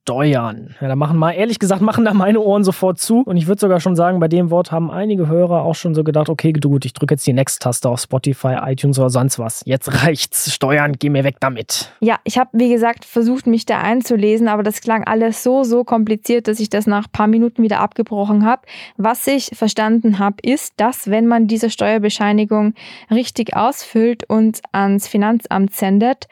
Steuern. 0.02 0.74
Ja, 0.80 0.88
da 0.88 0.96
machen 0.96 1.18
mal, 1.18 1.32
ehrlich 1.32 1.58
gesagt, 1.58 1.82
machen 1.82 2.04
da 2.04 2.14
meine 2.14 2.40
Ohren 2.40 2.64
sofort 2.64 2.98
zu. 2.98 3.20
Und 3.20 3.36
ich 3.36 3.46
würde 3.46 3.60
sogar 3.60 3.80
schon 3.80 3.94
sagen, 3.94 4.18
bei 4.18 4.28
dem 4.28 4.50
Wort 4.50 4.72
haben 4.72 4.90
einige 4.90 5.28
Hörer 5.28 5.62
auch 5.62 5.74
schon 5.74 5.94
so 5.94 6.02
gedacht, 6.02 6.28
okay, 6.28 6.52
gut, 6.52 6.84
ich 6.84 6.94
drücke 6.94 7.14
jetzt 7.14 7.26
die 7.26 7.32
Next-Taste 7.32 7.88
auf 7.88 8.00
Spotify, 8.00 8.56
iTunes 8.64 8.98
oder 8.98 9.10
sonst 9.10 9.38
was. 9.38 9.62
Jetzt 9.66 10.02
reicht's. 10.02 10.52
Steuern, 10.52 10.94
geh 10.98 11.10
mir 11.10 11.22
weg 11.22 11.36
damit. 11.40 11.92
Ja, 12.00 12.16
ich 12.24 12.38
habe, 12.38 12.50
wie 12.54 12.70
gesagt, 12.70 13.04
versucht, 13.04 13.46
mich 13.46 13.66
da 13.66 13.78
einzulesen, 13.78 14.48
aber 14.48 14.62
das 14.62 14.80
klang 14.80 15.04
alles 15.04 15.42
so, 15.42 15.64
so 15.64 15.84
kompliziert, 15.84 16.48
dass 16.48 16.60
ich 16.60 16.70
das 16.70 16.86
nach 16.86 17.04
ein 17.04 17.12
paar 17.12 17.26
Minuten 17.26 17.62
wieder 17.62 17.80
abgebrochen 17.80 18.44
habe. 18.44 18.62
Was 18.96 19.26
ich 19.26 19.50
verstanden 19.52 20.18
habe, 20.18 20.36
ist, 20.42 20.74
dass, 20.78 21.10
wenn 21.10 21.26
man 21.26 21.46
diese 21.46 21.70
Steuerbescheinigung 21.70 22.74
richtig 23.10 23.54
ausfüllt 23.54 24.28
und 24.28 24.60
ans 24.72 25.06
Finanzamt 25.06 25.74
sendet, 25.74 26.26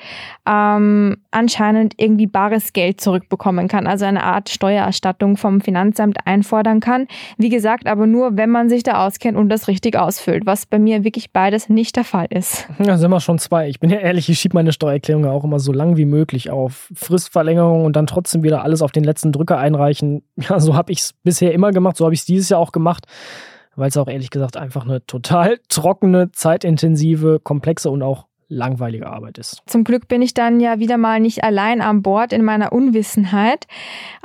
ähm, 0.49 1.19
anscheinend 1.31 1.95
irgendwie 1.99 2.27
bares 2.27 2.73
Geld 2.73 3.01
zurückbekommen 3.59 3.69
kann, 3.69 3.87
also 3.87 4.05
eine 4.05 4.23
Art 4.23 4.49
Steuererstattung 4.49 5.37
vom 5.37 5.61
Finanzamt 5.61 6.19
einfordern 6.25 6.81
kann. 6.81 7.07
Wie 7.37 7.49
gesagt, 7.49 7.87
aber 7.87 8.07
nur, 8.07 8.37
wenn 8.37 8.51
man 8.51 8.69
sich 8.69 8.83
da 8.83 9.07
auskennt 9.07 9.37
und 9.37 9.49
das 9.49 9.69
richtig 9.69 9.97
ausfüllt, 9.97 10.47
was 10.47 10.67
bei 10.67 10.79
mir 10.79 11.05
wirklich 11.05 11.33
beides 11.33 11.69
nicht 11.69 11.97
der 11.97 12.05
Fall 12.05 12.27
ist. 12.31 12.69
Ja, 12.79 12.97
sind 12.97 13.11
wir 13.11 13.21
schon 13.21 13.39
zwei. 13.39 13.69
Ich 13.69 13.81
bin 13.81 13.91
ja 13.91 13.99
ehrlich, 13.99 14.29
ich 14.29 14.39
schiebe 14.39 14.55
meine 14.55 14.73
Steuererklärung 14.73 15.27
auch 15.27 15.45
immer 15.45 15.59
so 15.59 15.73
lang 15.73 15.97
wie 15.97 16.05
möglich 16.05 16.51
auf. 16.51 16.91
Fristverlängerung 16.95 17.85
und 17.85 17.97
dann 17.97 18.07
trotzdem 18.07 18.43
wieder 18.43 18.63
alles 18.63 18.83
auf 18.83 18.93
den 18.93 19.05
letzten 19.05 19.33
Drücker 19.33 19.59
einreichen. 19.59 20.23
Ja, 20.37 20.61
so 20.61 20.75
habe 20.75 20.93
ich 20.93 21.01
es 21.01 21.15
bisher 21.25 21.53
immer 21.53 21.73
gemacht, 21.73 21.97
so 21.97 22.05
habe 22.05 22.15
ich 22.15 22.21
es 22.21 22.27
dieses 22.27 22.49
Jahr 22.49 22.61
auch 22.61 22.73
gemacht 22.73 23.05
weil 23.75 23.91
es 23.91 23.97
auch 23.97 24.09
ehrlich 24.09 24.31
gesagt 24.31 24.57
einfach 24.57 24.85
eine 24.85 25.07
total 25.07 25.61
trockene, 25.69 26.33
zeitintensive, 26.33 27.39
komplexe 27.39 27.91
und 27.91 28.03
auch 28.03 28.28
langweilige 28.49 29.07
Arbeit 29.07 29.39
ist. 29.39 29.63
Zum 29.67 29.85
Glück 29.85 30.09
bin 30.09 30.23
ich 30.23 30.33
dann 30.33 30.59
ja 30.59 30.79
wieder 30.79 30.97
mal 30.97 31.21
nicht 31.21 31.45
allein 31.45 31.83
an 31.83 32.03
Bord 32.03 32.33
in 32.33 32.45
meiner 32.45 32.73
Unwissenheit. 32.73 33.67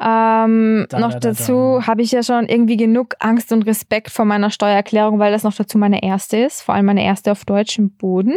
Ähm, 0.02 0.86
da, 0.90 1.00
noch 1.00 1.14
da, 1.14 1.20
da, 1.20 1.30
dazu 1.30 1.86
habe 1.86 2.02
ich 2.02 2.12
ja 2.12 2.24
schon 2.24 2.48
irgendwie 2.48 2.78
genug 2.78 3.16
Angst 3.20 3.52
und 3.52 3.64
Respekt 3.64 4.10
vor 4.12 4.26
meiner 4.26 4.50
Steuererklärung, 4.50 5.20
weil 5.20 5.32
das 5.32 5.44
noch 5.44 5.54
dazu 5.54 5.78
meine 5.78 6.04
erste 6.04 6.38
ist, 6.38 6.62
vor 6.62 6.76
allem 6.76 6.86
meine 6.86 7.04
erste 7.04 7.32
auf 7.32 7.44
deutschem 7.44 7.92
Boden. 7.92 8.36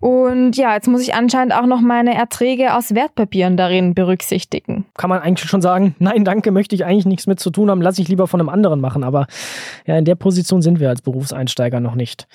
Und 0.00 0.56
ja, 0.56 0.74
jetzt 0.74 0.88
muss 0.88 1.02
ich 1.02 1.14
anscheinend 1.14 1.54
auch 1.54 1.66
noch 1.66 1.80
meine 1.80 2.14
Erträge 2.14 2.74
aus 2.74 2.94
Wertpapieren 2.94 3.56
darin 3.56 3.94
berücksichtigen. 3.94 4.86
Kann 4.96 5.08
man 5.08 5.20
eigentlich 5.20 5.48
schon 5.48 5.62
sagen, 5.62 5.94
nein, 6.00 6.24
danke, 6.24 6.50
möchte 6.50 6.74
ich 6.74 6.84
eigentlich 6.84 7.06
nichts 7.06 7.26
mit 7.26 7.38
zu 7.38 7.50
tun 7.50 7.70
haben, 7.70 7.80
lasse 7.80 8.02
ich 8.02 8.08
lieber 8.08 8.26
von 8.26 8.40
einem 8.40 8.48
anderen 8.48 8.80
machen. 8.80 9.04
Aber 9.04 9.26
ja, 9.86 9.96
in 9.96 10.04
der 10.04 10.16
Position 10.16 10.62
sind 10.62 10.80
wir 10.80 10.88
als 10.88 11.00
Berufseinsteiger 11.00 11.80
noch 11.80 11.94
nicht. 11.94 12.26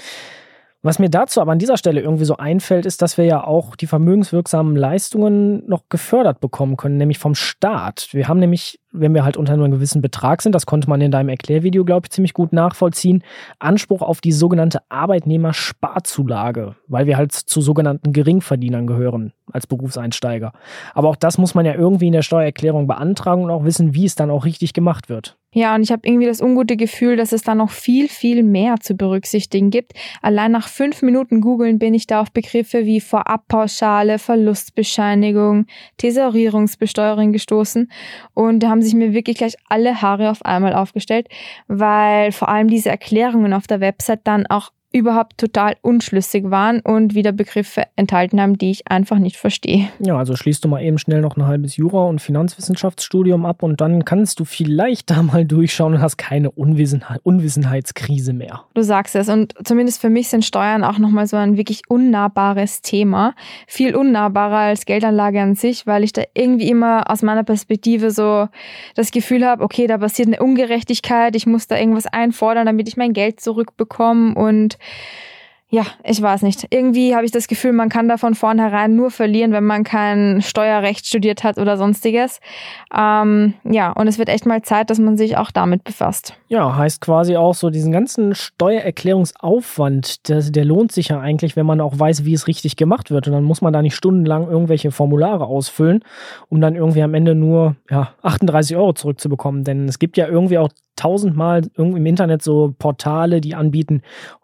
Was 0.84 0.98
mir 0.98 1.10
dazu 1.10 1.42
aber 1.42 1.52
an 1.52 1.60
dieser 1.60 1.78
Stelle 1.78 2.02
irgendwie 2.02 2.26
so 2.26 2.38
einfällt, 2.38 2.88
ist, 2.88 3.04
dass 3.04 3.18
wir 3.18 3.26
ja 3.26 3.44
auch 3.44 3.76
die 3.76 3.86
vermögenswirksamen 3.86 4.76
Leistungen 4.76 5.64
noch 5.68 5.84
gefördert 5.90 6.40
bekommen 6.40 6.76
können, 6.76 6.98
nämlich 6.98 7.20
vom 7.20 7.36
Staat. 7.36 8.10
Wir 8.12 8.28
haben 8.28 8.40
nämlich 8.40 8.81
wenn 8.92 9.14
wir 9.14 9.24
halt 9.24 9.38
unter 9.38 9.54
einem 9.54 9.72
gewissen 9.72 10.02
Betrag 10.02 10.42
sind, 10.42 10.54
das 10.54 10.66
konnte 10.66 10.90
man 10.90 11.02
in 11.02 11.12
deinem 11.12 11.30
Erklärvideo, 11.30 11.86
glaube 11.86 12.06
ich, 12.06 12.12
ziemlich 12.12 12.34
gut 12.34 12.54
nachvollziehen, 12.54 13.24
Anspruch 13.60 14.02
auf 14.02 14.22
die 14.22 14.32
sogenannte 14.32 14.80
Arbeitnehmersparzulage, 14.90 16.76
weil 16.88 17.08
wir 17.08 17.18
halt 17.18 17.32
zu 17.32 17.62
sogenannten 17.62 18.14
Geringverdienern 18.14 18.88
gehören 18.88 19.34
als 19.52 19.68
Berufseinsteiger. 19.68 20.54
Aber 20.94 21.10
auch 21.10 21.16
das 21.16 21.38
muss 21.38 21.56
man 21.56 21.66
ja 21.66 21.74
irgendwie 21.74 22.08
in 22.08 22.14
der 22.14 22.22
Steuererklärung 22.22 22.88
beantragen 22.88 23.44
und 23.44 23.52
auch 23.52 23.64
wissen, 23.64 23.94
wie 23.94 24.06
es 24.06 24.16
dann 24.16 24.30
auch 24.30 24.46
richtig 24.46 24.74
gemacht 24.74 25.10
wird. 25.10 25.38
Ja, 25.54 25.76
und 25.76 25.84
ich 25.84 25.92
habe 25.92 26.08
irgendwie 26.08 26.28
das 26.28 26.42
ungute 26.42 26.78
Gefühl, 26.78 27.18
dass 27.18 27.34
es 27.34 27.42
da 27.42 27.56
noch 27.56 27.72
viel, 27.72 28.08
viel 28.08 28.42
mehr 28.42 28.78
zu 28.80 28.96
berücksichtigen 28.96 29.70
gibt. 29.70 29.92
Allein 30.22 30.54
nach 30.54 30.70
fünf 30.70 31.02
Minuten 31.02 31.42
googeln 31.42 31.78
bin 31.78 31.94
ich 31.94 32.08
da 32.08 32.22
auf 32.22 32.32
Begriffe 32.32 32.86
wie 32.86 33.02
Vorabpauschale, 33.02 34.18
Verlustbescheinigung, 34.18 35.66
Tesorierungsbesteuerung 35.98 37.34
gestoßen 37.34 37.92
und 38.34 38.66
haben 38.66 38.81
haben 38.82 38.86
sich 38.86 38.96
mir 38.96 39.14
wirklich 39.14 39.38
gleich 39.38 39.56
alle 39.70 40.02
Haare 40.02 40.32
auf 40.32 40.44
einmal 40.44 40.74
aufgestellt, 40.74 41.28
weil 41.68 42.32
vor 42.32 42.50
allem 42.50 42.68
diese 42.68 42.90
Erklärungen 42.90 43.54
auf 43.54 43.68
der 43.68 43.80
Website 43.80 44.22
dann 44.24 44.48
auch 44.48 44.72
überhaupt 44.92 45.38
total 45.38 45.76
unschlüssig 45.82 46.50
waren 46.50 46.82
und 46.82 47.16
wieder 47.16 47.32
Begriffe 47.32 47.84
enthalten 47.96 48.42
haben, 48.42 48.58
die 48.58 48.72
ich 48.72 48.88
einfach 48.88 49.20
nicht 49.20 49.38
verstehe. 49.38 49.88
Ja, 50.00 50.18
also 50.18 50.36
schließt 50.36 50.64
du 50.64 50.68
mal 50.68 50.82
eben 50.82 50.98
schnell 50.98 51.22
noch 51.22 51.38
ein 51.38 51.46
halbes 51.46 51.78
Jura- 51.78 52.06
und 52.06 52.20
Finanzwissenschaftsstudium 52.20 53.46
ab 53.46 53.64
und 53.64 53.80
dann 53.80 54.06
kannst 54.06 54.40
du 54.40 54.46
vielleicht 54.46 55.10
da 55.10 55.24
mal 55.24 55.46
durchschauen 55.46 55.96
und 55.96 56.02
hast 56.02 56.18
keine 56.18 56.52
Unwissenheit, 56.52 57.22
Unwissenheitskrise 57.24 58.34
mehr. 58.34 58.64
Du 58.74 58.84
sagst 58.84 59.16
es 59.16 59.30
und 59.30 59.54
zumindest 59.64 60.02
für 60.02 60.10
mich 60.10 60.28
sind 60.28 60.44
Steuern 60.44 60.84
auch 60.84 60.98
nochmal 60.98 61.28
so 61.28 61.38
ein 61.38 61.58
wirklich 61.58 61.84
unnahbares 61.88 62.82
Thema. 62.82 63.34
Viel 63.68 63.96
unnahbarer 63.96 64.58
als 64.58 64.86
Geldanlage 64.86 65.42
an 65.42 65.56
sich, 65.56 65.88
weil 65.88 66.04
ich 66.04 66.12
da 66.12 66.24
irgendwie 66.34 66.70
immer 66.70 67.10
aus 67.10 67.22
meiner 67.22 67.44
Perspektive 67.44 68.12
so 68.12 68.48
das 68.96 69.12
Gefühl 69.12 69.46
habe, 69.46 69.64
okay, 69.64 69.88
da 69.88 69.98
passiert 69.98 70.28
eine 70.28 70.40
Ungerechtigkeit, 70.40 71.36
ich 71.36 71.48
muss 71.48 71.68
da 71.68 71.78
irgendwas 71.78 72.08
einfordern, 72.08 72.66
damit 72.66 72.88
ich 72.88 72.98
mein 72.98 73.14
Geld 73.14 73.40
zurückbekomme 73.40 74.36
und 74.36 74.78
ja, 75.74 75.86
ich 76.04 76.22
weiß 76.22 76.42
nicht. 76.42 76.68
Irgendwie 76.70 77.16
habe 77.16 77.24
ich 77.24 77.32
das 77.32 77.48
Gefühl, 77.48 77.72
man 77.72 77.88
kann 77.88 78.10
da 78.10 78.18
von 78.18 78.36
vornherein 78.36 78.94
nur 78.94 79.10
verlieren, 79.10 79.54
wenn 79.54 79.64
man 79.64 79.86
kein 79.86 80.42
Steuerrecht 80.42 81.08
studiert 81.08 81.46
hat 81.46 81.58
oder 81.58 81.78
sonstiges. 81.78 82.42
Ähm, 82.94 83.54
ja, 83.64 83.94
und 83.94 84.08
es 84.08 84.20
wird 84.20 84.28
echt 84.28 84.46
mal 84.46 84.62
Zeit, 84.64 84.90
dass 84.90 85.00
man 85.00 85.16
sich 85.16 85.38
auch 85.38 85.50
damit 85.50 85.86
befasst. 85.86 86.34
Ja, 86.50 86.76
heißt 86.76 87.00
quasi 87.00 87.38
auch 87.38 87.56
so, 87.56 87.70
diesen 87.70 87.94
ganzen 87.94 88.36
Steuererklärungsaufwand, 88.36 90.28
der, 90.28 90.42
der 90.42 90.66
lohnt 90.66 90.92
sich 90.92 91.08
ja 91.08 91.22
eigentlich, 91.22 91.56
wenn 91.56 91.66
man 91.66 91.80
auch 91.80 91.98
weiß, 91.98 92.26
wie 92.26 92.34
es 92.34 92.48
richtig 92.48 92.76
gemacht 92.76 93.10
wird. 93.10 93.28
Und 93.28 93.34
dann 93.34 93.46
muss 93.46 93.62
man 93.62 93.72
da 93.72 93.82
nicht 93.82 93.96
stundenlang 93.96 94.50
irgendwelche 94.50 94.92
Formulare 94.92 95.46
ausfüllen, 95.46 96.04
um 96.50 96.60
dann 96.60 96.76
irgendwie 96.76 97.02
am 97.02 97.14
Ende 97.14 97.34
nur 97.34 97.78
ja, 97.90 98.14
38 98.24 98.76
Euro 98.76 98.92
zurückzubekommen. 98.92 99.64
Denn 99.64 99.88
es 99.88 100.00
gibt 100.00 100.18
ja 100.18 100.28
irgendwie 100.28 100.58
auch 100.58 100.68
tausendmal 100.96 101.62
irgendwie 101.76 102.00
im 102.00 102.06
Internet 102.06 102.42
so 102.42 102.74
Portale, 102.78 103.42
die 103.42 103.56
anbieten, 103.56 104.02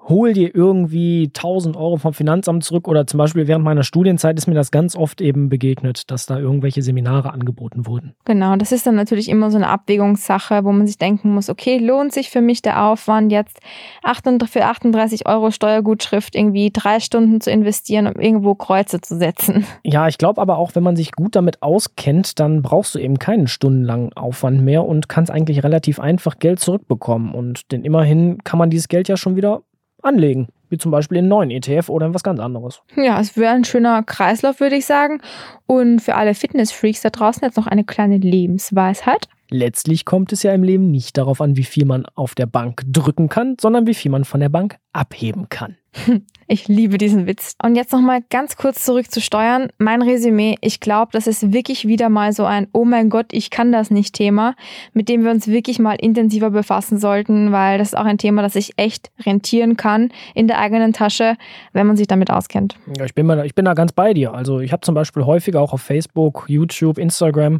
hol 0.07 0.33
dir 0.33 0.55
irgendwie 0.55 1.25
1000 1.35 1.75
Euro 1.75 1.97
vom 1.97 2.13
Finanzamt 2.13 2.63
zurück 2.63 2.87
oder 2.87 3.07
zum 3.07 3.17
Beispiel 3.17 3.47
während 3.47 3.65
meiner 3.65 3.83
Studienzeit 3.83 4.37
ist 4.37 4.47
mir 4.47 4.53
das 4.53 4.71
ganz 4.71 4.95
oft 4.95 5.21
eben 5.21 5.49
begegnet, 5.49 6.09
dass 6.09 6.25
da 6.25 6.39
irgendwelche 6.39 6.81
Seminare 6.81 7.33
angeboten 7.33 7.85
wurden. 7.85 8.15
Genau, 8.25 8.55
das 8.55 8.71
ist 8.71 8.87
dann 8.87 8.95
natürlich 8.95 9.29
immer 9.29 9.51
so 9.51 9.57
eine 9.57 9.67
Abwägungssache, 9.67 10.63
wo 10.63 10.71
man 10.71 10.87
sich 10.87 10.97
denken 10.97 11.33
muss, 11.33 11.49
okay, 11.49 11.77
lohnt 11.77 12.13
sich 12.13 12.29
für 12.29 12.41
mich 12.41 12.61
der 12.61 12.85
Aufwand 12.85 13.31
jetzt 13.31 13.59
für 14.49 14.65
38 14.65 15.27
Euro 15.27 15.51
Steuergutschrift 15.51 16.35
irgendwie 16.35 16.71
drei 16.71 16.99
Stunden 16.99 17.41
zu 17.41 17.51
investieren, 17.51 18.07
um 18.07 18.19
irgendwo 18.19 18.55
Kreuze 18.55 19.01
zu 19.01 19.17
setzen. 19.17 19.65
Ja, 19.83 20.07
ich 20.07 20.17
glaube 20.17 20.41
aber 20.41 20.57
auch, 20.57 20.75
wenn 20.75 20.83
man 20.83 20.95
sich 20.95 21.11
gut 21.11 21.35
damit 21.35 21.61
auskennt, 21.61 22.39
dann 22.39 22.61
brauchst 22.61 22.95
du 22.95 22.99
eben 22.99 23.19
keinen 23.19 23.47
stundenlangen 23.47 24.13
Aufwand 24.13 24.61
mehr 24.61 24.85
und 24.85 25.09
kannst 25.09 25.31
eigentlich 25.31 25.63
relativ 25.63 25.99
einfach 25.99 26.36
Geld 26.39 26.59
zurückbekommen 26.59 27.33
und 27.33 27.71
denn 27.71 27.83
immerhin 27.83 28.43
kann 28.43 28.59
man 28.59 28.69
dieses 28.69 28.87
Geld 28.87 29.07
ja 29.07 29.17
schon 29.17 29.35
wieder 29.35 29.63
anlegen. 30.01 30.47
Wie 30.69 30.77
zum 30.77 30.91
Beispiel 30.91 31.17
in 31.17 31.25
einen 31.25 31.29
neuen 31.29 31.51
ETF 31.51 31.89
oder 31.89 32.07
in 32.07 32.13
was 32.13 32.23
ganz 32.23 32.41
anderes. 32.41 32.81
Ja, 32.97 33.19
es 33.21 33.37
wäre 33.37 33.53
ein 33.53 33.63
schöner 33.63 34.03
Kreislauf, 34.03 34.59
würde 34.59 34.75
ich 34.75 34.85
sagen. 34.85 35.21
Und 35.65 36.01
für 36.01 36.15
alle 36.15 36.33
Fitnessfreaks 36.33 37.01
da 37.01 37.09
draußen 37.09 37.41
jetzt 37.43 37.55
noch 37.55 37.67
eine 37.67 37.85
kleine 37.85 38.17
Lebensweisheit. 38.17 39.29
Letztlich 39.49 40.03
kommt 40.03 40.33
es 40.33 40.43
ja 40.43 40.53
im 40.53 40.63
Leben 40.63 40.91
nicht 40.91 41.17
darauf 41.17 41.39
an, 41.39 41.55
wie 41.55 41.63
viel 41.63 41.85
man 41.85 42.05
auf 42.15 42.35
der 42.35 42.47
Bank 42.47 42.83
drücken 42.85 43.29
kann, 43.29 43.55
sondern 43.61 43.87
wie 43.87 43.93
viel 43.93 44.11
man 44.11 44.25
von 44.25 44.41
der 44.41 44.49
Bank 44.49 44.77
abheben 44.91 45.47
kann. 45.47 45.77
Ich 46.49 46.69
liebe 46.69 46.97
diesen 46.97 47.27
Witz. 47.27 47.55
Und 47.61 47.75
jetzt 47.75 47.91
nochmal 47.91 48.21
ganz 48.29 48.55
kurz 48.55 48.85
zurück 48.85 49.11
zu 49.11 49.19
Steuern. 49.19 49.67
Mein 49.79 50.01
Resümee, 50.01 50.55
ich 50.61 50.79
glaube, 50.79 51.09
das 51.11 51.27
ist 51.27 51.51
wirklich 51.51 51.89
wieder 51.89 52.07
mal 52.07 52.31
so 52.31 52.45
ein 52.45 52.67
Oh 52.71 52.85
mein 52.85 53.09
Gott, 53.09 53.25
ich 53.31 53.49
kann 53.49 53.73
das 53.73 53.91
nicht 53.91 54.15
Thema, 54.15 54.55
mit 54.93 55.09
dem 55.09 55.25
wir 55.25 55.31
uns 55.31 55.47
wirklich 55.47 55.77
mal 55.77 55.97
intensiver 55.99 56.49
befassen 56.49 56.99
sollten, 56.99 57.51
weil 57.51 57.77
das 57.77 57.89
ist 57.89 57.97
auch 57.97 58.05
ein 58.05 58.17
Thema, 58.17 58.43
das 58.43 58.53
sich 58.53 58.71
echt 58.77 59.11
rentieren 59.25 59.75
kann 59.75 60.09
in 60.35 60.47
der 60.47 60.59
eigenen 60.59 60.93
Tasche, 60.93 61.35
wenn 61.73 61.85
man 61.85 61.97
sich 61.97 62.07
damit 62.07 62.31
auskennt. 62.31 62.77
Ja, 62.97 63.03
ich 63.03 63.13
bin, 63.13 63.25
mal, 63.25 63.45
ich 63.45 63.53
bin 63.53 63.65
da 63.65 63.73
ganz 63.73 63.91
bei 63.91 64.13
dir. 64.13 64.33
Also 64.33 64.61
ich 64.61 64.71
habe 64.71 64.81
zum 64.81 64.95
Beispiel 64.95 65.25
häufiger 65.25 65.59
auch 65.59 65.73
auf 65.73 65.81
Facebook, 65.81 66.45
YouTube, 66.47 66.97
Instagram 66.97 67.59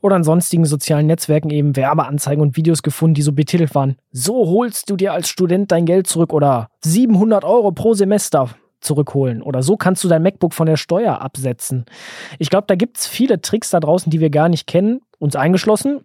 oder 0.00 0.16
an 0.16 0.24
sonstigen 0.24 0.64
sozialen 0.64 1.06
Netzwerken 1.06 1.50
eben 1.50 1.76
Werbeanzeigen 1.76 2.42
und 2.42 2.56
Videos 2.56 2.82
gefunden, 2.82 3.14
die 3.14 3.22
so 3.22 3.32
betitelt 3.32 3.74
waren. 3.76 3.96
So 4.10 4.48
holst 4.48 4.90
du 4.90 4.96
dir 4.96 5.12
als 5.12 5.28
Student 5.28 5.70
dein 5.70 5.86
Geld 5.86 6.08
zurück 6.08 6.32
oder 6.32 6.68
700 6.82 7.44
Euro 7.44 7.65
pro 7.72 7.94
Semester 7.94 8.50
zurückholen 8.80 9.42
oder 9.42 9.62
so 9.62 9.76
kannst 9.76 10.04
du 10.04 10.08
dein 10.08 10.22
MacBook 10.22 10.54
von 10.54 10.66
der 10.66 10.76
Steuer 10.76 11.20
absetzen. 11.20 11.86
Ich 12.38 12.50
glaube, 12.50 12.66
da 12.68 12.74
gibt 12.74 12.98
es 12.98 13.06
viele 13.06 13.40
Tricks 13.40 13.70
da 13.70 13.80
draußen, 13.80 14.10
die 14.10 14.20
wir 14.20 14.30
gar 14.30 14.48
nicht 14.48 14.66
kennen, 14.66 15.00
uns 15.18 15.36
eingeschlossen. 15.36 16.04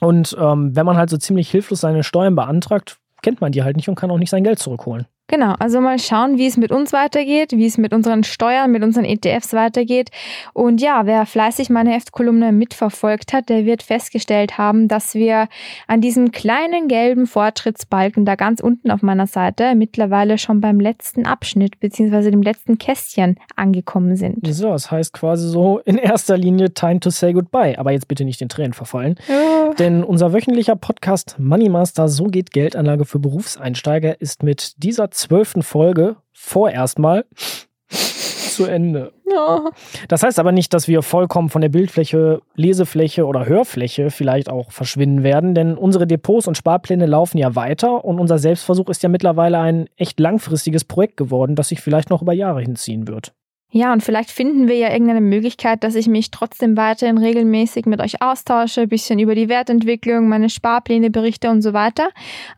Und 0.00 0.36
ähm, 0.38 0.74
wenn 0.74 0.86
man 0.86 0.96
halt 0.96 1.10
so 1.10 1.16
ziemlich 1.16 1.50
hilflos 1.50 1.80
seine 1.80 2.02
Steuern 2.02 2.34
beantragt, 2.34 2.98
kennt 3.22 3.40
man 3.40 3.52
die 3.52 3.62
halt 3.62 3.76
nicht 3.76 3.88
und 3.88 3.94
kann 3.94 4.10
auch 4.10 4.18
nicht 4.18 4.30
sein 4.30 4.44
Geld 4.44 4.58
zurückholen. 4.58 5.06
Genau, 5.28 5.54
also 5.58 5.80
mal 5.80 5.98
schauen, 5.98 6.38
wie 6.38 6.46
es 6.46 6.56
mit 6.56 6.70
uns 6.70 6.92
weitergeht, 6.92 7.50
wie 7.52 7.66
es 7.66 7.78
mit 7.78 7.92
unseren 7.92 8.22
Steuern, 8.22 8.70
mit 8.70 8.84
unseren 8.84 9.04
ETFs 9.04 9.54
weitergeht. 9.54 10.10
Und 10.52 10.80
ja, 10.80 11.04
wer 11.04 11.26
fleißig 11.26 11.68
meine 11.68 11.90
Heftkolumne 11.90 12.52
mitverfolgt 12.52 13.32
hat, 13.32 13.48
der 13.48 13.66
wird 13.66 13.82
festgestellt 13.82 14.56
haben, 14.56 14.86
dass 14.86 15.14
wir 15.14 15.48
an 15.88 16.00
diesem 16.00 16.30
kleinen 16.30 16.86
gelben 16.86 17.26
Fortschrittsbalken 17.26 18.24
da 18.24 18.36
ganz 18.36 18.60
unten 18.60 18.92
auf 18.92 19.02
meiner 19.02 19.26
Seite 19.26 19.74
mittlerweile 19.74 20.38
schon 20.38 20.60
beim 20.60 20.78
letzten 20.78 21.26
Abschnitt 21.26 21.80
beziehungsweise 21.80 22.30
dem 22.30 22.42
letzten 22.42 22.78
Kästchen 22.78 23.36
angekommen 23.56 24.14
sind. 24.14 24.46
So, 24.46 24.70
das 24.70 24.92
heißt 24.92 25.12
quasi 25.12 25.48
so 25.48 25.80
in 25.80 25.98
erster 25.98 26.36
Linie 26.38 26.72
Time 26.72 27.00
to 27.00 27.10
say 27.10 27.32
goodbye. 27.32 27.76
Aber 27.78 27.90
jetzt 27.90 28.06
bitte 28.06 28.24
nicht 28.24 28.40
in 28.42 28.48
Tränen 28.48 28.74
verfallen. 28.74 29.16
Ja. 29.28 29.74
Denn 29.74 30.04
unser 30.04 30.32
wöchentlicher 30.32 30.76
Podcast 30.76 31.34
Money 31.40 31.68
Master, 31.68 32.08
so 32.08 32.26
geht 32.26 32.52
Geldanlage 32.52 33.04
für 33.04 33.18
Berufseinsteiger, 33.18 34.20
ist 34.20 34.44
mit 34.44 34.84
dieser 34.84 35.10
zwölften 35.16 35.62
Folge 35.62 36.16
vorerst 36.32 36.98
mal 36.98 37.24
zu 37.88 38.64
Ende. 38.64 39.12
Ja. 39.30 39.70
Das 40.08 40.22
heißt 40.22 40.38
aber 40.38 40.52
nicht, 40.52 40.72
dass 40.72 40.88
wir 40.88 41.02
vollkommen 41.02 41.50
von 41.50 41.60
der 41.60 41.68
Bildfläche, 41.68 42.40
Lesefläche 42.54 43.26
oder 43.26 43.46
Hörfläche 43.46 44.10
vielleicht 44.10 44.48
auch 44.48 44.70
verschwinden 44.72 45.22
werden, 45.22 45.54
denn 45.54 45.76
unsere 45.76 46.06
Depots 46.06 46.46
und 46.46 46.56
Sparpläne 46.56 47.06
laufen 47.06 47.38
ja 47.38 47.54
weiter 47.54 48.04
und 48.04 48.18
unser 48.18 48.38
Selbstversuch 48.38 48.88
ist 48.88 49.02
ja 49.02 49.08
mittlerweile 49.08 49.58
ein 49.58 49.88
echt 49.96 50.18
langfristiges 50.20 50.84
Projekt 50.84 51.16
geworden, 51.16 51.54
das 51.54 51.68
sich 51.68 51.80
vielleicht 51.80 52.08
noch 52.08 52.22
über 52.22 52.32
Jahre 52.32 52.62
hinziehen 52.62 53.08
wird. 53.08 53.34
Ja, 53.76 53.92
und 53.92 54.02
vielleicht 54.02 54.30
finden 54.30 54.68
wir 54.68 54.76
ja 54.78 54.90
irgendeine 54.90 55.20
Möglichkeit, 55.20 55.84
dass 55.84 55.96
ich 55.96 56.08
mich 56.08 56.30
trotzdem 56.30 56.78
weiterhin 56.78 57.18
regelmäßig 57.18 57.84
mit 57.84 58.00
euch 58.00 58.22
austausche, 58.22 58.80
ein 58.80 58.88
bisschen 58.88 59.18
über 59.18 59.34
die 59.34 59.50
Wertentwicklung, 59.50 60.30
meine 60.30 60.48
Sparpläne 60.48 61.10
berichte 61.10 61.50
und 61.50 61.60
so 61.60 61.74
weiter. 61.74 62.08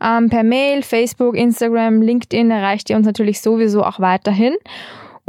Ähm, 0.01 0.29
per 0.29 0.43
Mail, 0.43 0.81
Facebook, 0.81 1.35
Instagram, 1.35 2.01
LinkedIn 2.01 2.49
erreicht 2.51 2.89
ihr 2.89 2.95
uns 2.95 3.05
natürlich 3.05 3.41
sowieso 3.41 3.83
auch 3.83 3.99
weiterhin. 3.99 4.55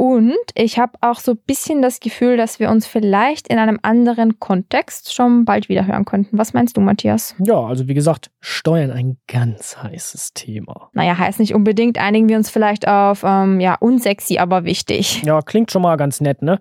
Und 0.01 0.33
ich 0.55 0.79
habe 0.79 0.93
auch 1.01 1.19
so 1.19 1.33
ein 1.33 1.39
bisschen 1.45 1.83
das 1.83 1.99
Gefühl, 1.99 2.35
dass 2.35 2.59
wir 2.59 2.71
uns 2.71 2.87
vielleicht 2.87 3.47
in 3.49 3.59
einem 3.59 3.77
anderen 3.83 4.39
Kontext 4.39 5.13
schon 5.13 5.45
bald 5.45 5.69
wieder 5.69 5.85
hören 5.85 6.05
könnten. 6.05 6.39
Was 6.39 6.53
meinst 6.53 6.75
du, 6.75 6.81
Matthias? 6.81 7.35
Ja, 7.37 7.59
also 7.59 7.87
wie 7.87 7.93
gesagt, 7.93 8.31
Steuern 8.39 8.89
ein 8.89 9.17
ganz 9.27 9.77
heißes 9.77 10.33
Thema. 10.33 10.89
Naja, 10.93 11.19
heißt 11.19 11.39
nicht 11.39 11.53
unbedingt. 11.53 11.99
Einigen 11.99 12.29
wir 12.29 12.37
uns 12.37 12.49
vielleicht 12.49 12.87
auf, 12.87 13.23
ähm, 13.23 13.59
ja, 13.59 13.75
unsexy, 13.75 14.39
aber 14.39 14.63
wichtig. 14.63 15.21
Ja, 15.21 15.43
klingt 15.43 15.69
schon 15.69 15.83
mal 15.83 15.97
ganz 15.97 16.19
nett, 16.19 16.41
ne? 16.41 16.57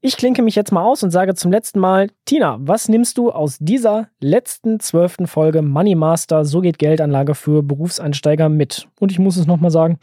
Ich 0.00 0.16
klinke 0.16 0.42
mich 0.42 0.56
jetzt 0.56 0.72
mal 0.72 0.82
aus 0.82 1.04
und 1.04 1.12
sage 1.12 1.36
zum 1.36 1.52
letzten 1.52 1.78
Mal, 1.78 2.08
Tina, 2.24 2.58
was 2.62 2.88
nimmst 2.88 3.16
du 3.16 3.30
aus 3.30 3.58
dieser 3.60 4.08
letzten 4.18 4.80
zwölften 4.80 5.28
Folge 5.28 5.62
Money 5.62 5.94
Master, 5.94 6.44
so 6.44 6.60
geht 6.60 6.80
Geldanlage 6.80 7.36
für 7.36 7.62
Berufseinsteiger 7.62 8.48
mit? 8.48 8.88
Und 8.98 9.12
ich 9.12 9.20
muss 9.20 9.36
es 9.36 9.46
nochmal 9.46 9.70
sagen, 9.70 10.00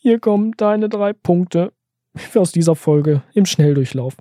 hier 0.00 0.20
kommen 0.20 0.52
deine 0.56 0.88
drei 0.88 1.12
Punkte 1.12 1.70
aus 2.34 2.52
dieser 2.52 2.74
Folge 2.74 3.22
im 3.34 3.46
Schnelldurchlauf. 3.46 4.16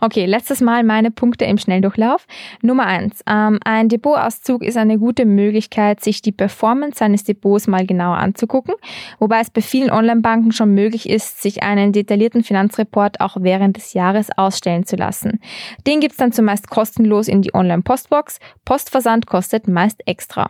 Okay, 0.00 0.26
letztes 0.26 0.60
Mal 0.60 0.82
meine 0.84 1.10
Punkte 1.10 1.44
im 1.44 1.58
Schnelldurchlauf. 1.58 2.26
Nummer 2.62 2.86
eins: 2.86 3.22
ähm, 3.26 3.58
Ein 3.64 3.88
Depotauszug 3.88 4.62
ist 4.62 4.76
eine 4.76 4.98
gute 4.98 5.24
Möglichkeit, 5.24 6.02
sich 6.02 6.22
die 6.22 6.32
Performance 6.32 6.98
seines 6.98 7.24
Depots 7.24 7.66
mal 7.66 7.86
genauer 7.86 8.18
anzugucken, 8.18 8.74
wobei 9.18 9.40
es 9.40 9.50
bei 9.50 9.62
vielen 9.62 9.90
Online-Banken 9.90 10.52
schon 10.52 10.74
möglich 10.74 11.08
ist, 11.08 11.40
sich 11.40 11.62
einen 11.62 11.92
detaillierten 11.92 12.42
Finanzreport 12.42 13.20
auch 13.20 13.36
während 13.40 13.76
des 13.76 13.94
Jahres 13.94 14.28
ausstellen 14.36 14.84
zu 14.84 14.96
lassen. 14.96 15.40
Den 15.86 16.00
gibt's 16.00 16.18
dann 16.18 16.32
zumeist 16.32 16.68
kostenlos 16.68 17.28
in 17.28 17.42
die 17.42 17.54
Online-Postbox. 17.54 18.38
Postversand 18.64 19.26
kostet 19.26 19.68
meist 19.68 20.06
extra. 20.06 20.48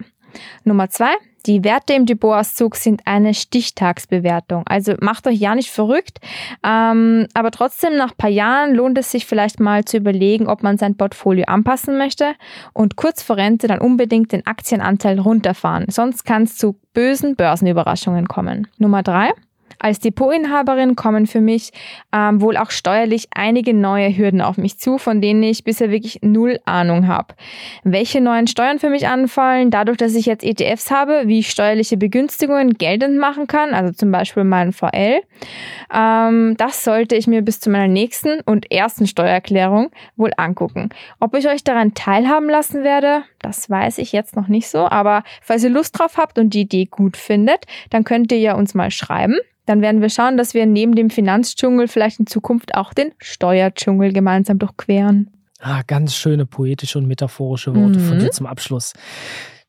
Nummer 0.64 0.90
zwei, 0.90 1.14
die 1.46 1.64
Werte 1.64 1.94
im 1.94 2.06
Depotauszug 2.06 2.76
sind 2.76 3.02
eine 3.04 3.35
Stichtagsbewertung. 3.35 4.64
Also 4.66 4.94
macht 5.00 5.26
euch 5.26 5.38
ja 5.38 5.54
nicht 5.54 5.70
verrückt, 5.70 6.18
ähm, 6.64 7.26
aber 7.35 7.50
trotzdem 7.50 7.96
nach 7.96 8.16
paar 8.16 8.30
Jahren 8.30 8.74
lohnt 8.74 8.98
es 8.98 9.11
sich 9.11 9.26
vielleicht 9.26 9.61
mal 9.61 9.85
zu 9.85 9.96
überlegen, 9.96 10.48
ob 10.48 10.62
man 10.62 10.78
sein 10.78 10.96
Portfolio 10.96 11.44
anpassen 11.46 11.98
möchte 11.98 12.35
und 12.72 12.96
kurz 12.96 13.22
vor 13.22 13.37
Rente 13.37 13.68
dann 13.68 13.80
unbedingt 13.80 14.32
den 14.32 14.46
Aktienanteil 14.46 15.20
runterfahren. 15.20 15.87
Sonst 15.88 16.24
kann 16.24 16.42
es 16.42 16.56
zu 16.56 16.76
bösen 16.92 17.37
Börsenüberraschungen 17.37 18.26
kommen. 18.26 18.66
Nummer 18.78 19.02
drei. 19.02 19.32
Als 19.78 20.00
Depotinhaberin 20.00 20.96
kommen 20.96 21.26
für 21.26 21.40
mich 21.40 21.70
ähm, 22.12 22.40
wohl 22.40 22.56
auch 22.56 22.70
steuerlich 22.70 23.28
einige 23.34 23.74
neue 23.74 24.16
Hürden 24.16 24.40
auf 24.40 24.56
mich 24.58 24.78
zu, 24.78 24.98
von 24.98 25.20
denen 25.20 25.42
ich 25.42 25.64
bisher 25.64 25.90
wirklich 25.90 26.20
null 26.22 26.58
Ahnung 26.64 27.06
habe. 27.06 27.34
Welche 27.84 28.20
neuen 28.20 28.46
Steuern 28.46 28.78
für 28.78 28.90
mich 28.90 29.06
anfallen, 29.08 29.70
dadurch, 29.70 29.98
dass 29.98 30.14
ich 30.14 30.26
jetzt 30.26 30.44
ETFs 30.44 30.90
habe, 30.90 31.22
wie 31.26 31.40
ich 31.40 31.50
steuerliche 31.50 31.96
Begünstigungen 31.96 32.74
geltend 32.74 33.18
machen 33.18 33.46
kann, 33.46 33.74
also 33.74 33.92
zum 33.92 34.10
Beispiel 34.10 34.44
meinen 34.44 34.72
VL, 34.72 35.20
ähm, 35.92 36.54
das 36.56 36.84
sollte 36.84 37.16
ich 37.16 37.26
mir 37.26 37.42
bis 37.42 37.60
zu 37.60 37.70
meiner 37.70 37.88
nächsten 37.88 38.40
und 38.40 38.70
ersten 38.70 39.06
Steuererklärung 39.06 39.90
wohl 40.16 40.30
angucken. 40.36 40.90
Ob 41.20 41.34
ich 41.34 41.48
euch 41.48 41.64
daran 41.64 41.94
teilhaben 41.94 42.48
lassen 42.48 42.82
werde, 42.82 43.22
das 43.40 43.68
weiß 43.68 43.98
ich 43.98 44.12
jetzt 44.12 44.36
noch 44.36 44.48
nicht 44.48 44.68
so, 44.68 44.88
aber 44.88 45.22
falls 45.42 45.64
ihr 45.64 45.70
Lust 45.70 45.98
drauf 45.98 46.16
habt 46.16 46.38
und 46.38 46.54
die 46.54 46.62
Idee 46.62 46.86
gut 46.86 47.16
findet, 47.16 47.66
dann 47.90 48.04
könnt 48.04 48.32
ihr 48.32 48.38
ja 48.38 48.54
uns 48.54 48.74
mal 48.74 48.90
schreiben. 48.90 49.36
Dann 49.66 49.83
werden 49.83 50.00
wir 50.00 50.09
schauen, 50.09 50.37
dass 50.37 50.55
wir 50.55 50.64
neben 50.64 50.94
dem 50.94 51.11
Finanzdschungel 51.11 51.88
vielleicht 51.88 52.20
in 52.20 52.26
Zukunft 52.26 52.74
auch 52.74 52.94
den 52.94 53.12
Steuerdschungel 53.18 54.12
gemeinsam 54.12 54.59
durchqueren. 54.59 55.31
Ah, 55.61 55.83
ganz 55.87 56.14
schöne 56.14 56.46
poetische 56.46 56.98
und 56.98 57.07
metaphorische 57.07 57.74
Worte 57.74 57.98
mhm. 57.98 58.09
von 58.09 58.18
dir 58.18 58.31
zum 58.31 58.46
Abschluss. 58.46 58.92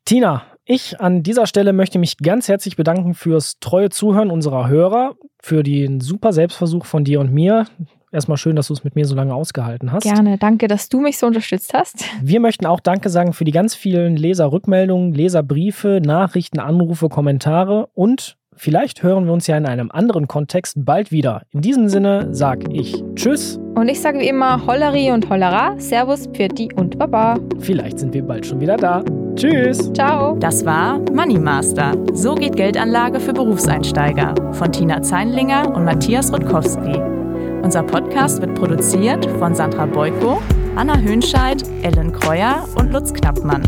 Tina, 0.05 0.43
ich 0.65 0.99
an 0.99 1.23
dieser 1.23 1.47
Stelle 1.47 1.73
möchte 1.73 1.97
mich 1.97 2.17
ganz 2.17 2.47
herzlich 2.47 2.75
bedanken 2.75 3.13
fürs 3.13 3.59
treue 3.59 3.89
Zuhören 3.89 4.29
unserer 4.29 4.67
Hörer, 4.67 5.15
für 5.39 5.63
den 5.63 6.01
super 6.01 6.33
Selbstversuch 6.33 6.85
von 6.85 7.03
dir 7.03 7.19
und 7.19 7.33
mir. 7.33 7.65
Erstmal 8.11 8.37
schön, 8.37 8.55
dass 8.55 8.67
du 8.67 8.73
es 8.73 8.83
mit 8.83 8.95
mir 8.95 9.05
so 9.05 9.15
lange 9.15 9.33
ausgehalten 9.33 9.91
hast. 9.91 10.03
Gerne, 10.03 10.37
danke, 10.37 10.67
dass 10.67 10.89
du 10.89 10.99
mich 10.99 11.17
so 11.17 11.27
unterstützt 11.27 11.73
hast. 11.73 12.05
Wir 12.21 12.39
möchten 12.39 12.65
auch 12.65 12.79
Danke 12.79 13.09
sagen 13.09 13.33
für 13.33 13.43
die 13.43 13.51
ganz 13.51 13.75
vielen 13.75 14.15
Leserrückmeldungen, 14.15 15.13
Leserbriefe, 15.13 16.01
Nachrichten, 16.03 16.59
Anrufe, 16.59 17.09
Kommentare 17.09 17.89
und 17.93 18.37
Vielleicht 18.57 19.03
hören 19.03 19.25
wir 19.25 19.33
uns 19.33 19.47
ja 19.47 19.55
in 19.55 19.65
einem 19.65 19.91
anderen 19.91 20.27
Kontext 20.27 20.75
bald 20.77 21.11
wieder. 21.11 21.43
In 21.51 21.61
diesem 21.61 21.89
Sinne 21.89 22.33
sage 22.33 22.71
ich 22.73 23.03
Tschüss. 23.15 23.59
Und 23.75 23.87
ich 23.87 24.01
sage 24.01 24.19
wie 24.19 24.27
immer 24.27 24.65
Holleri 24.65 25.11
und 25.11 25.29
Hollera, 25.29 25.75
Servus, 25.77 26.27
Pirti 26.27 26.69
und 26.75 26.97
Baba. 26.97 27.35
Vielleicht 27.59 27.99
sind 27.99 28.13
wir 28.13 28.23
bald 28.23 28.45
schon 28.45 28.59
wieder 28.59 28.75
da. 28.75 29.03
Tschüss. 29.35 29.93
Ciao. 29.93 30.35
Das 30.39 30.65
war 30.65 30.99
Money 31.13 31.37
Master. 31.37 31.93
So 32.13 32.33
geht 32.33 32.55
Geldanlage 32.55 33.19
für 33.19 33.33
Berufseinsteiger 33.33 34.33
von 34.53 34.71
Tina 34.71 35.03
Zeinlinger 35.03 35.75
und 35.75 35.85
Matthias 35.85 36.33
Rutkowski. 36.33 36.99
Unser 37.61 37.83
Podcast 37.83 38.41
wird 38.41 38.55
produziert 38.55 39.25
von 39.37 39.53
Sandra 39.53 39.85
Beuko, 39.85 40.41
Anna 40.75 40.97
Hönscheid, 40.97 41.61
Ellen 41.83 42.11
Kreuer 42.11 42.67
und 42.75 42.91
Lutz 42.91 43.13
Knappmann. 43.13 43.61